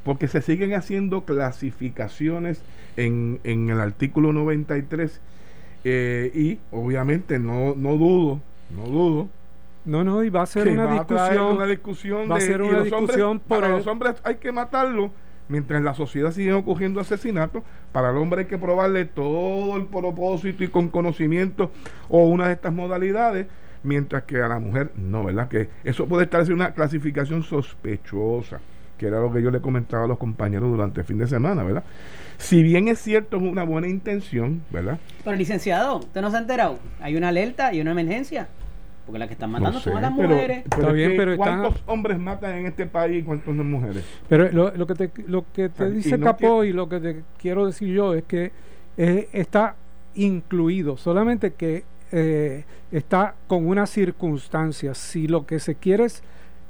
porque 0.05 0.29
se 0.29 0.43
siguen 0.43 0.75
haciendo 0.75 1.25
clasificaciones 1.25 2.63
en, 2.97 3.41
en 3.45 3.71
el 3.71 3.81
artículo 3.81 4.33
93 4.33 5.21
eh, 5.85 6.31
y 6.35 6.59
obviamente 6.71 7.39
no, 7.39 7.75
no 7.75 7.97
dudo, 7.97 8.41
no 8.75 8.85
dudo. 8.85 9.29
No, 9.85 10.03
no, 10.03 10.25
y 10.25 10.31
va 10.31 10.43
a 10.43 10.47
ser 10.47 10.69
una, 10.69 10.91
discusión, 10.93 11.57
una 11.57 11.67
discusión. 11.67 12.31
Va 12.31 12.37
a 12.37 12.41
ser 12.41 12.63
una 12.63 12.81
discusión 12.81 13.39
por 13.39 13.61
para 13.61 13.69
los 13.69 13.87
hombres 13.87 14.15
hay 14.25 14.37
que 14.37 14.51
matarlo 14.51 15.11
mientras 15.49 15.79
en 15.79 15.85
la 15.85 15.95
sociedad 15.95 16.33
siguen 16.33 16.55
ocurriendo 16.55 17.01
asesinatos, 17.01 17.63
para 17.93 18.11
el 18.11 18.17
hombre 18.17 18.41
hay 18.41 18.47
que 18.47 18.59
probarle 18.59 19.05
todo 19.05 19.77
el 19.77 19.87
propósito 19.87 20.65
y 20.65 20.69
con 20.69 20.89
conocimiento 20.89 21.71
o 22.09 22.25
una 22.25 22.49
de 22.49 22.55
estas 22.55 22.73
modalidades, 22.73 23.47
mientras 23.83 24.23
que 24.25 24.41
a 24.41 24.49
la 24.49 24.59
mujer 24.59 24.91
no, 24.97 25.25
¿verdad? 25.25 25.49
Que 25.49 25.69
eso 25.85 26.07
puede 26.07 26.25
estar 26.25 26.41
en 26.43 26.53
una 26.53 26.73
clasificación 26.73 27.43
sospechosa, 27.43 28.61
que 28.99 29.07
era 29.07 29.21
lo 29.21 29.33
que 29.33 29.43
yo 29.43 29.51
le 29.51 29.61
comentaba 29.61 30.05
a 30.05 30.07
los 30.07 30.19
compañeros 30.19 30.71
durante 30.71 31.01
el 31.01 31.07
fin 31.07 31.19
de 31.19 31.27
semana, 31.27 31.63
¿verdad? 31.63 31.85
Si 32.39 32.63
bien 32.63 32.89
es 32.89 32.99
cierto, 32.99 33.37
es 33.37 33.43
una 33.43 33.65
buena 33.65 33.89
intención, 33.89 34.63
¿verdad? 34.71 34.99
Pero 35.23 35.37
licenciado, 35.37 35.99
¿usted 35.99 36.21
no 36.21 36.31
se 36.31 36.37
ha 36.37 36.41
enterado? 36.41 36.79
Hay 37.01 37.17
una 37.17 37.29
alerta 37.29 37.73
y 37.73 37.81
una 37.81 37.93
emergencia. 37.93 38.49
Porque 39.07 39.19
las 39.19 39.29
que 39.29 39.35
están 39.35 39.51
matando 39.51 39.81
son 39.81 40.01
las 40.01 40.11
mujeres. 40.11 40.65
Pero, 40.71 41.37
¿Cuántos 41.37 41.75
hombres 41.87 42.19
matan 42.19 42.59
en 42.59 42.67
este 42.67 42.87
país 42.87 43.23
y 43.23 43.23
cuántas 43.23 43.55
mujeres? 43.55 44.05
Pero 44.29 44.51
lo, 44.51 44.87
que 44.87 44.95
te, 44.95 45.11
lo 45.27 45.45
que 45.53 45.69
te 45.69 45.91
dice 45.91 46.19
Capó 46.19 46.65
y 46.65 46.73
lo 46.73 46.89
que 46.89 47.01
te 47.01 47.23
quiero 47.39 47.67
decir 47.67 47.93
yo 47.93 48.15
es 48.15 48.25
que 48.25 48.51
eh, 48.97 49.29
está 49.33 49.77
incluido, 50.15 50.97
solamente 50.97 51.53
que 51.53 51.85
eh, 52.13 52.65
está 52.93 53.35
con 53.47 53.67
una 53.67 53.87
circunstancia. 53.87 54.95
Si 54.95 55.27
lo 55.29 55.45
que 55.45 55.59
se 55.59 55.75
quiere 55.75 56.05
es 56.05 56.23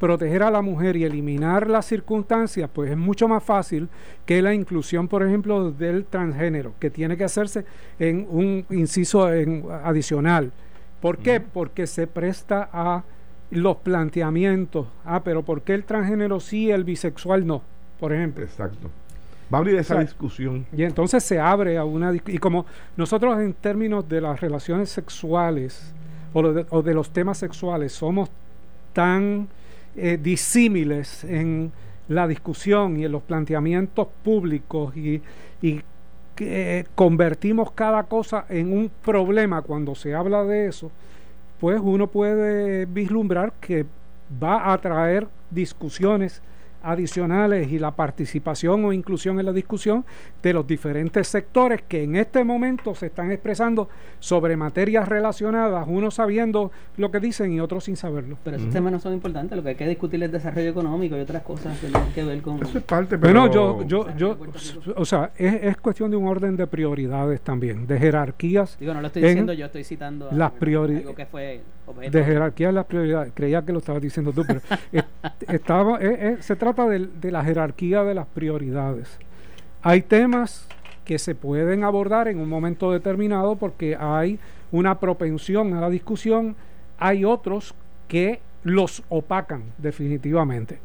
proteger 0.05 0.43
a 0.43 0.51
la 0.51 0.61
mujer 0.61 0.97
y 0.97 1.05
eliminar 1.05 1.71
las 1.71 1.87
circunstancias, 1.87 2.69
pues 2.71 2.91
es 2.91 2.97
mucho 2.99 3.27
más 3.27 3.43
fácil 3.43 3.89
que 4.27 4.43
la 4.43 4.53
inclusión, 4.53 5.09
por 5.09 5.23
ejemplo, 5.23 5.71
del 5.71 6.05
transgénero, 6.05 6.75
que 6.79 6.91
tiene 6.91 7.17
que 7.17 7.25
hacerse 7.25 7.65
en 7.99 8.27
un 8.29 8.67
inciso 8.69 9.25
adicional. 9.25 10.53
¿Por 11.01 11.17
qué? 11.17 11.41
Porque 11.41 11.87
se 11.87 12.07
presta 12.07 12.69
a 12.71 13.03
los 13.51 13.79
planteamientos. 13.79 14.89
Ah, 15.07 15.23
pero 15.25 15.43
¿por 15.43 15.63
qué 15.63 15.73
el 15.73 15.85
transgénero 15.85 16.39
sí, 16.39 16.71
el 16.71 16.85
bisexual 16.85 17.47
no? 17.47 17.63
Por 17.99 18.13
ejemplo. 18.13 18.45
Exacto. 18.45 18.91
Va 19.51 19.57
a 19.57 19.61
abrir 19.61 19.77
esa 19.77 19.99
discusión. 20.01 20.67
Y 20.77 20.83
entonces 20.83 21.25
se 21.25 21.41
abre 21.41 21.79
a 21.79 21.87
una 21.87 22.13
y 22.15 22.37
como 22.37 22.67
nosotros 22.99 23.41
en 23.41 23.55
términos 23.55 24.07
de 24.07 24.21
las 24.21 24.39
relaciones 24.39 24.91
sexuales 24.91 25.95
o 26.35 26.41
o 26.41 26.83
de 26.83 26.93
los 26.93 27.11
temas 27.11 27.39
sexuales 27.39 27.93
somos 27.93 28.29
tan 28.93 29.49
eh, 29.97 30.19
disímiles 30.21 31.25
en 31.25 31.73
la 32.09 32.27
discusión 32.27 32.99
y 32.99 33.05
en 33.05 33.13
los 33.13 33.23
planteamientos 33.23 34.09
públicos 34.23 34.97
y, 34.97 35.23
y 35.63 35.81
que 36.35 36.81
eh, 36.81 36.87
convertimos 36.95 37.73
cada 37.73 38.03
cosa 38.05 38.47
en 38.49 38.73
un 38.73 38.91
problema 39.05 39.63
cuando 39.63 39.95
se 39.95 40.15
habla 40.15 40.45
de 40.45 40.67
eso, 40.67 40.91
pues 41.61 41.81
uno 41.83 42.09
puede 42.09 42.87
vislumbrar 42.87 43.53
que 43.61 43.87
va 44.43 44.73
a 44.73 44.79
traer 44.79 45.29
discusiones 45.51 46.43
adicionales 46.85 47.71
y 47.71 47.79
la 47.79 47.93
participación 47.93 48.85
o 48.85 48.93
inclusión 48.93 49.41
en 49.41 49.47
la 49.47 49.53
discusión 49.53 50.05
de 50.43 50.53
los 50.53 50.67
diferentes 50.67 51.29
sectores 51.29 51.83
que 51.83 52.03
en 52.03 52.17
este 52.17 52.45
momento 52.45 52.95
se 52.95 53.07
están 53.07 53.31
expresando 53.33 53.89
sobre 54.21 54.57
materias 54.57 55.09
relacionadas, 55.09 55.87
unos 55.89 56.15
sabiendo 56.15 56.71
lo 56.97 57.11
que 57.11 57.21
dicen 57.21 57.53
y 57.53 57.61
otros 57.61 57.85
sin 57.85 57.97
saberlo. 57.97 58.37
Pero 58.45 58.57
esos 58.57 58.71
temas 58.71 58.93
no 58.93 59.01
son 59.01 59.15
importantes, 59.15 59.57
lo 59.57 59.63
que 59.63 59.71
hay 59.71 59.75
que 59.75 59.89
discutir 59.89 60.23
es 60.23 60.33
desarrollo 60.33 60.71
económico 60.71 61.17
y 61.17 61.21
otras 61.21 61.43
cosas 61.43 61.79
que 61.79 61.89
tienen 61.89 62.13
que 62.13 62.25
ver 62.25 62.43
con... 62.43 62.63
Eso 62.63 62.79
es 62.79 62.85
parte, 62.85 63.19
pero... 63.19 63.51
yo, 63.51 63.85
yo, 63.85 64.17
yo, 64.17 64.39
o 64.97 65.05
sea, 65.05 65.33
es, 65.37 65.77
cuestión 65.79 66.11
de 66.11 66.17
un 66.17 66.27
orden 66.27 66.57
de 66.57 66.67
prioridades 66.67 67.41
también, 67.41 67.87
de 67.87 67.99
jerarquías. 67.99 68.77
Digo, 68.79 68.95
no 68.95 69.01
lo 69.01 69.09
estoy 69.09 69.23
diciendo 69.23 69.53
yo, 69.53 69.67
estoy 69.67 69.85
citando 69.85 70.31
las 70.33 70.53
prioridades. 70.53 71.15
que 71.15 71.27
fue 71.27 71.61
de 72.11 72.25
jerarquía 72.25 72.73
las 72.73 72.87
prioridades. 72.87 73.33
Creía 73.35 73.63
que 73.63 73.73
lo 73.73 73.79
estabas 73.79 74.03
diciendo 74.03 74.33
tú, 74.33 74.45
pero 74.47 74.61
estaba, 75.49 75.99
se 76.41 76.57
trata 76.57 76.89
de, 76.89 77.07
de, 77.07 77.31
la 77.31 77.45
jerarquía 77.45 78.03
de 78.05 78.15
las 78.15 78.27
prioridades. 78.27 79.19
Hay 79.83 80.03
temas 80.03 80.67
que 81.05 81.19
se 81.19 81.35
pueden 81.35 81.85
abordar 81.85 82.29
en 82.29 82.39
un 82.39 82.49
momento 82.49 82.91
determinado 82.91 83.57
porque 83.57 83.97
hay 83.97 84.39
una 84.73 84.99
propensión 84.99 85.75
a 85.75 85.81
la 85.81 85.91
discusión, 85.91 86.57
hay 86.99 87.25
otros 87.25 87.75
que 88.09 88.41
los 88.65 89.03
opacan 89.09 89.65
definitivamente. 89.79 90.79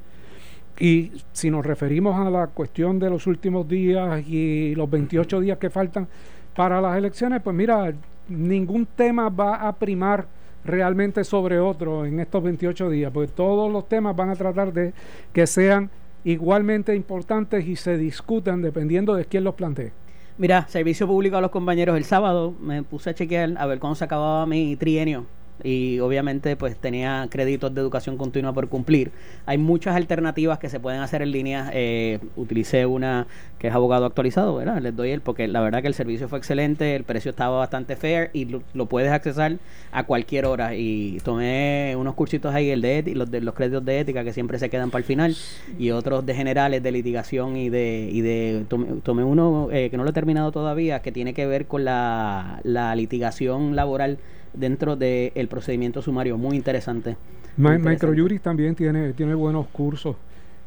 Y 0.79 1.11
si 1.33 1.51
nos 1.51 1.65
referimos 1.65 2.15
a 2.15 2.29
la 2.29 2.47
cuestión 2.47 2.99
de 2.99 3.09
los 3.09 3.27
últimos 3.27 3.67
días 3.67 4.25
y 4.27 4.75
los 4.75 4.89
28 4.89 5.41
días 5.41 5.57
que 5.57 5.69
faltan 5.69 6.07
para 6.55 6.79
las 6.79 6.97
elecciones, 6.97 7.41
pues 7.41 7.55
mira, 7.55 7.93
ningún 8.29 8.85
tema 8.85 9.29
va 9.29 9.67
a 9.67 9.73
primar 9.73 10.25
realmente 10.63 11.23
sobre 11.23 11.59
otro 11.59 12.05
en 12.05 12.19
estos 12.19 12.43
28 12.43 12.89
días, 12.89 13.11
porque 13.11 13.31
todos 13.31 13.71
los 13.71 13.87
temas 13.87 14.15
van 14.15 14.29
a 14.29 14.35
tratar 14.35 14.73
de 14.73 14.93
que 15.33 15.47
sean 15.47 15.89
igualmente 16.23 16.95
importantes 16.95 17.65
y 17.67 17.75
se 17.75 17.97
discutan 17.97 18.61
dependiendo 18.61 19.15
de 19.15 19.25
quién 19.25 19.43
los 19.43 19.55
plantee. 19.55 19.91
Mira, 20.37 20.67
servicio 20.67 21.07
público 21.07 21.37
a 21.37 21.41
los 21.41 21.51
compañeros 21.51 21.97
el 21.97 22.05
sábado, 22.05 22.53
me 22.59 22.83
puse 22.83 23.09
a 23.09 23.13
chequear 23.13 23.55
a 23.57 23.65
ver 23.65 23.79
cómo 23.79 23.95
se 23.95 24.05
acababa 24.05 24.45
mi 24.45 24.75
trienio 24.75 25.25
y 25.63 25.99
obviamente 25.99 26.55
pues 26.55 26.75
tenía 26.77 27.27
créditos 27.29 27.73
de 27.73 27.81
educación 27.81 28.17
continua 28.17 28.53
por 28.53 28.69
cumplir. 28.69 29.11
Hay 29.45 29.57
muchas 29.57 29.95
alternativas 29.95 30.59
que 30.59 30.69
se 30.69 30.79
pueden 30.79 31.01
hacer 31.01 31.21
en 31.21 31.31
línea. 31.31 31.69
Eh, 31.73 32.19
utilicé 32.35 32.85
una 32.85 33.27
que 33.59 33.67
es 33.67 33.73
abogado 33.73 34.05
actualizado, 34.05 34.55
¿verdad? 34.55 34.81
Les 34.81 34.95
doy 34.95 35.11
el 35.11 35.21
porque 35.21 35.47
la 35.47 35.59
verdad 35.59 35.81
que 35.81 35.87
el 35.87 35.93
servicio 35.93 36.29
fue 36.29 36.39
excelente, 36.39 36.95
el 36.95 37.03
precio 37.03 37.31
estaba 37.31 37.57
bastante 37.57 37.95
fair 37.97 38.29
y 38.33 38.45
lo, 38.45 38.85
puedes 38.85 39.11
accesar 39.11 39.57
a 39.91 40.03
cualquier 40.05 40.45
hora. 40.45 40.75
Y 40.75 41.19
tomé 41.23 41.95
unos 41.97 42.15
cursitos 42.15 42.53
ahí, 42.55 42.69
el 42.69 42.81
de 42.81 43.03
los 43.15 43.29
de 43.29 43.41
los 43.41 43.53
créditos 43.53 43.83
de 43.83 43.99
ética 43.99 44.23
que 44.23 44.33
siempre 44.33 44.59
se 44.59 44.69
quedan 44.69 44.91
para 44.91 44.99
el 44.99 45.05
final 45.05 45.35
y 45.77 45.91
otros 45.91 46.25
de 46.25 46.33
generales 46.33 46.81
de 46.81 46.91
litigación 46.91 47.57
y 47.57 47.69
de 47.69 48.09
y 48.11 48.21
de 48.21 48.65
tomé, 49.03 49.23
uno 49.23 49.69
eh, 49.71 49.89
que 49.89 49.97
no 49.97 50.03
lo 50.03 50.11
he 50.11 50.13
terminado 50.13 50.51
todavía 50.51 51.01
que 51.01 51.11
tiene 51.11 51.33
que 51.33 51.45
ver 51.45 51.65
con 51.65 51.83
la, 51.83 52.61
la 52.63 52.95
litigación 52.95 53.75
laboral 53.75 54.19
dentro 54.53 54.95
del 54.95 55.47
procedimiento 55.47 56.01
sumario. 56.01 56.37
Muy 56.37 56.55
interesante. 56.55 57.17
Microjuris 57.57 58.41
también 58.41 58.75
tiene, 58.75 59.13
tiene 59.13 59.33
buenos 59.33 59.67
cursos. 59.67 60.15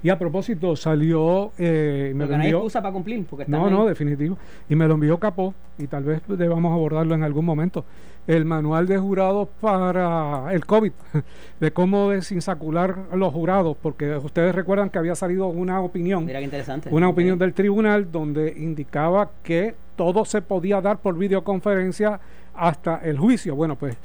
Y 0.04 0.10
a 0.10 0.18
propósito, 0.18 0.74
salió. 0.74 1.52
Eh, 1.58 2.12
me 2.14 2.26
no 2.26 2.34
hay 2.36 2.50
excusa 2.50 2.82
para 2.82 2.92
cumplir. 2.92 3.24
Porque 3.24 3.44
no, 3.46 3.70
no, 3.70 3.86
definitivo. 3.86 4.36
Y 4.68 4.74
me 4.74 4.88
lo 4.88 4.94
envió 4.94 5.18
Capó, 5.18 5.54
y 5.78 5.86
tal 5.86 6.02
vez 6.02 6.22
debamos 6.26 6.72
abordarlo 6.72 7.14
en 7.14 7.22
algún 7.22 7.44
momento. 7.44 7.84
El 8.26 8.44
manual 8.44 8.86
de 8.86 8.98
jurados 8.98 9.48
para 9.60 10.52
el 10.52 10.66
COVID, 10.66 10.92
de 11.60 11.72
cómo 11.72 12.10
desinsacular 12.10 12.96
los 13.14 13.32
jurados, 13.32 13.76
porque 13.80 14.16
ustedes 14.16 14.54
recuerdan 14.54 14.90
que 14.90 14.98
había 14.98 15.14
salido 15.14 15.46
una 15.46 15.80
opinión. 15.80 16.24
Mira 16.24 16.40
qué 16.40 16.44
interesante. 16.44 16.88
Una 16.92 17.08
opinión 17.08 17.38
del 17.38 17.52
tribunal 17.52 18.10
donde 18.10 18.54
indicaba 18.56 19.30
que 19.42 19.74
todo 19.96 20.24
se 20.24 20.42
podía 20.42 20.80
dar 20.80 20.98
por 20.98 21.16
videoconferencia 21.16 22.20
hasta 22.54 22.96
el 23.02 23.18
juicio. 23.18 23.54
Bueno, 23.54 23.76
pues 23.76 23.96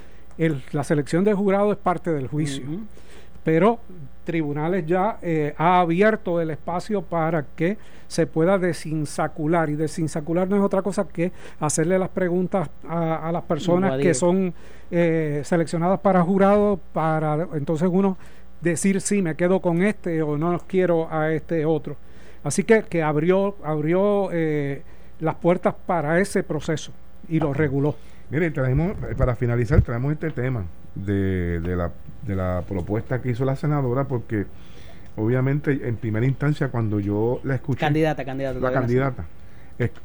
la 0.71 0.83
selección 0.83 1.23
de 1.23 1.33
jurado 1.33 1.71
es 1.71 1.77
parte 1.77 2.11
del 2.11 2.27
juicio, 2.27 2.63
pero 3.43 3.79
tribunales 4.23 4.85
ya 4.85 5.19
eh, 5.21 5.53
ha 5.57 5.79
abierto 5.79 6.41
el 6.41 6.51
espacio 6.51 7.01
para 7.01 7.45
que 7.55 7.77
se 8.09 8.27
pueda 8.27 8.57
desinsacular. 8.57 9.69
Y 9.69 9.75
desinsacular 9.75 10.49
no 10.49 10.57
es 10.57 10.61
otra 10.61 10.81
cosa 10.81 11.07
que 11.07 11.31
hacerle 11.59 11.97
las 11.97 12.09
preguntas 12.09 12.69
a, 12.87 13.31
las 13.31 13.43
personas 13.43 13.99
que 14.01 14.13
son 14.13 14.53
eh, 14.91 15.41
seleccionadas 15.45 16.01
para 16.01 16.21
jurado 16.21 16.79
para 16.93 17.47
entonces 17.53 17.89
uno 17.91 18.17
decir 18.61 19.01
si 19.01 19.21
me 19.21 19.35
quedo 19.35 19.61
con 19.61 19.81
este 19.83 20.21
o 20.21 20.37
no 20.37 20.59
quiero 20.65 21.11
a 21.11 21.31
este 21.33 21.65
otro 21.65 21.97
así 22.43 22.63
que 22.63 22.83
que 22.83 23.03
abrió 23.03 23.55
abrió 23.63 24.29
eh, 24.31 24.81
las 25.19 25.35
puertas 25.35 25.75
para 25.85 26.19
ese 26.19 26.41
proceso 26.41 26.93
y 27.27 27.39
lo 27.39 27.53
reguló 27.53 27.95
Mire, 28.29 28.51
traemos, 28.51 28.91
eh, 29.09 29.15
para 29.15 29.35
finalizar, 29.35 29.81
traemos 29.81 30.13
este 30.13 30.31
tema 30.31 30.65
de, 30.95 31.59
de, 31.61 31.75
la, 31.75 31.91
de 32.25 32.35
la 32.35 32.63
propuesta 32.67 33.21
que 33.21 33.31
hizo 33.31 33.45
la 33.45 33.55
senadora, 33.55 34.05
porque 34.05 34.45
obviamente 35.15 35.87
en 35.87 35.95
primera 35.95 36.25
instancia 36.25 36.69
cuando 36.69 36.99
yo 36.99 37.39
la 37.43 37.55
escuché... 37.55 37.79
Candidata, 37.79 38.25
candidata. 38.25 38.59
La 38.59 38.71
candidata. 38.71 39.25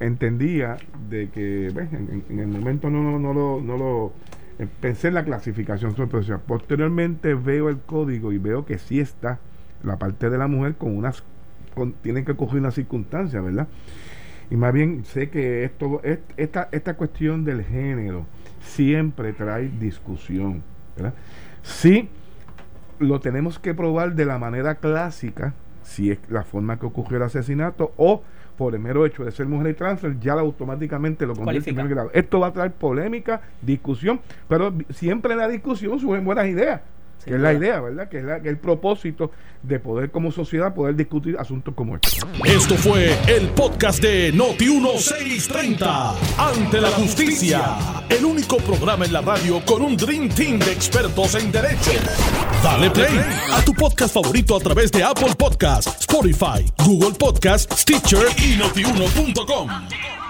entendía 0.01 0.77
de 1.09 1.31
que 1.31 1.67
en, 1.69 2.39
el 2.39 2.47
momento 2.47 2.91
no, 2.91 3.19
no, 3.19 3.33
lo, 3.33 3.61
no 3.61 3.77
lo 3.77 4.13
eh, 4.59 4.67
pensé 4.81 5.09
en 5.09 5.15
la 5.15 5.25
clasificación 5.25 5.95
pero 5.95 6.41
posteriormente 6.41 7.35
veo 7.35 7.69
el 7.69 7.79
código 7.79 8.33
y 8.33 8.39
veo 8.39 8.65
que 8.65 8.79
sí 8.79 9.01
está 9.01 9.39
la 9.83 9.97
parte 9.97 10.31
de 10.31 10.39
la 10.39 10.47
mujer 10.47 10.75
con 10.75 10.97
unas 10.97 11.25
con, 11.75 11.95
tienen 11.95 12.25
que 12.25 12.37
coger 12.37 12.61
una 12.61 12.71
circunstancia 12.71 13.41
verdad 13.41 13.67
y 14.53 14.57
más 14.57 14.75
bien 14.75 15.03
sé 15.07 15.31
que 15.31 15.65
esto, 15.65 16.03
esta, 16.37 16.69
esta 16.73 16.93
cuestión 16.93 17.43
del 17.43 17.65
género 17.65 18.27
siempre 18.61 19.33
trae 19.33 19.71
discusión. 19.81 20.63
¿verdad? 20.95 21.15
Sí, 21.63 22.11
lo 22.99 23.19
tenemos 23.19 23.59
que 23.59 23.73
probar 23.73 24.15
de 24.15 24.27
la 24.27 24.37
manera 24.37 24.75
clásica, 24.75 25.55
si 25.83 26.11
es 26.11 26.19
la 26.29 26.43
forma 26.43 26.79
que 26.79 26.85
ocurrió 26.85 27.17
el 27.17 27.23
asesinato, 27.23 27.95
o 27.97 28.23
por 28.59 28.75
el 28.75 28.81
mero 28.83 29.07
hecho 29.07 29.25
de 29.25 29.33
ser 29.33 29.47
mujer 29.47 29.71
y 29.71 29.75
transfer, 29.75 30.21
ya 30.21 30.35
automáticamente 30.35 31.27
lo 31.27 31.35
convierte 31.35 31.71
en 31.71 31.89
grado. 31.89 32.11
Esto 32.13 32.39
va 32.41 32.49
a 32.49 32.53
traer 32.53 32.73
polémica, 32.73 33.41
discusión, 33.63 34.21
pero 34.51 34.75
siempre 34.91 35.33
en 35.33 35.39
la 35.39 35.49
discusión 35.49 35.99
suben 35.99 36.27
buenas 36.27 36.47
ideas 36.47 36.83
que 37.25 37.35
es 37.35 37.41
la 37.41 37.53
idea, 37.53 37.81
¿verdad? 37.81 38.09
Que 38.09 38.19
es, 38.19 38.25
el 38.45 38.59
propósito 38.59 39.31
de 39.63 39.79
poder 39.79 40.11
como 40.11 40.33
sociedad 40.33 40.75
poder 40.75 40.97
discutir 40.97 41.37
asuntos 41.39 41.75
como 41.75 41.95
este. 41.95 42.09
Esto 42.45 42.75
fue 42.77 43.17
el 43.29 43.49
podcast 43.51 44.03
de 44.03 44.33
Noti 44.33 44.67
1630. 44.67 46.15
Ante 46.39 46.81
la 46.81 46.91
justicia, 46.91 47.77
el 48.09 48.25
único 48.25 48.57
programa 48.59 49.05
en 49.05 49.13
la 49.13 49.21
radio 49.21 49.65
con 49.65 49.83
un 49.83 49.97
dream 49.97 50.29
team 50.29 50.59
de 50.59 50.73
expertos 50.73 51.35
en 51.37 51.53
derecho. 51.53 51.93
Dale 52.63 52.91
play 52.91 53.19
a 53.53 53.65
tu 53.65 53.73
podcast 53.75 54.15
favorito 54.15 54.57
a 54.57 54.61
través 54.61 54.91
de 54.91 55.03
Apple 55.03 55.35
Podcasts, 55.39 56.01
Spotify, 56.01 56.65
Google 56.85 57.17
Podcasts, 57.19 57.83
Stitcher 57.83 58.27
y 58.39 58.57
notiuno.com. 58.57 60.22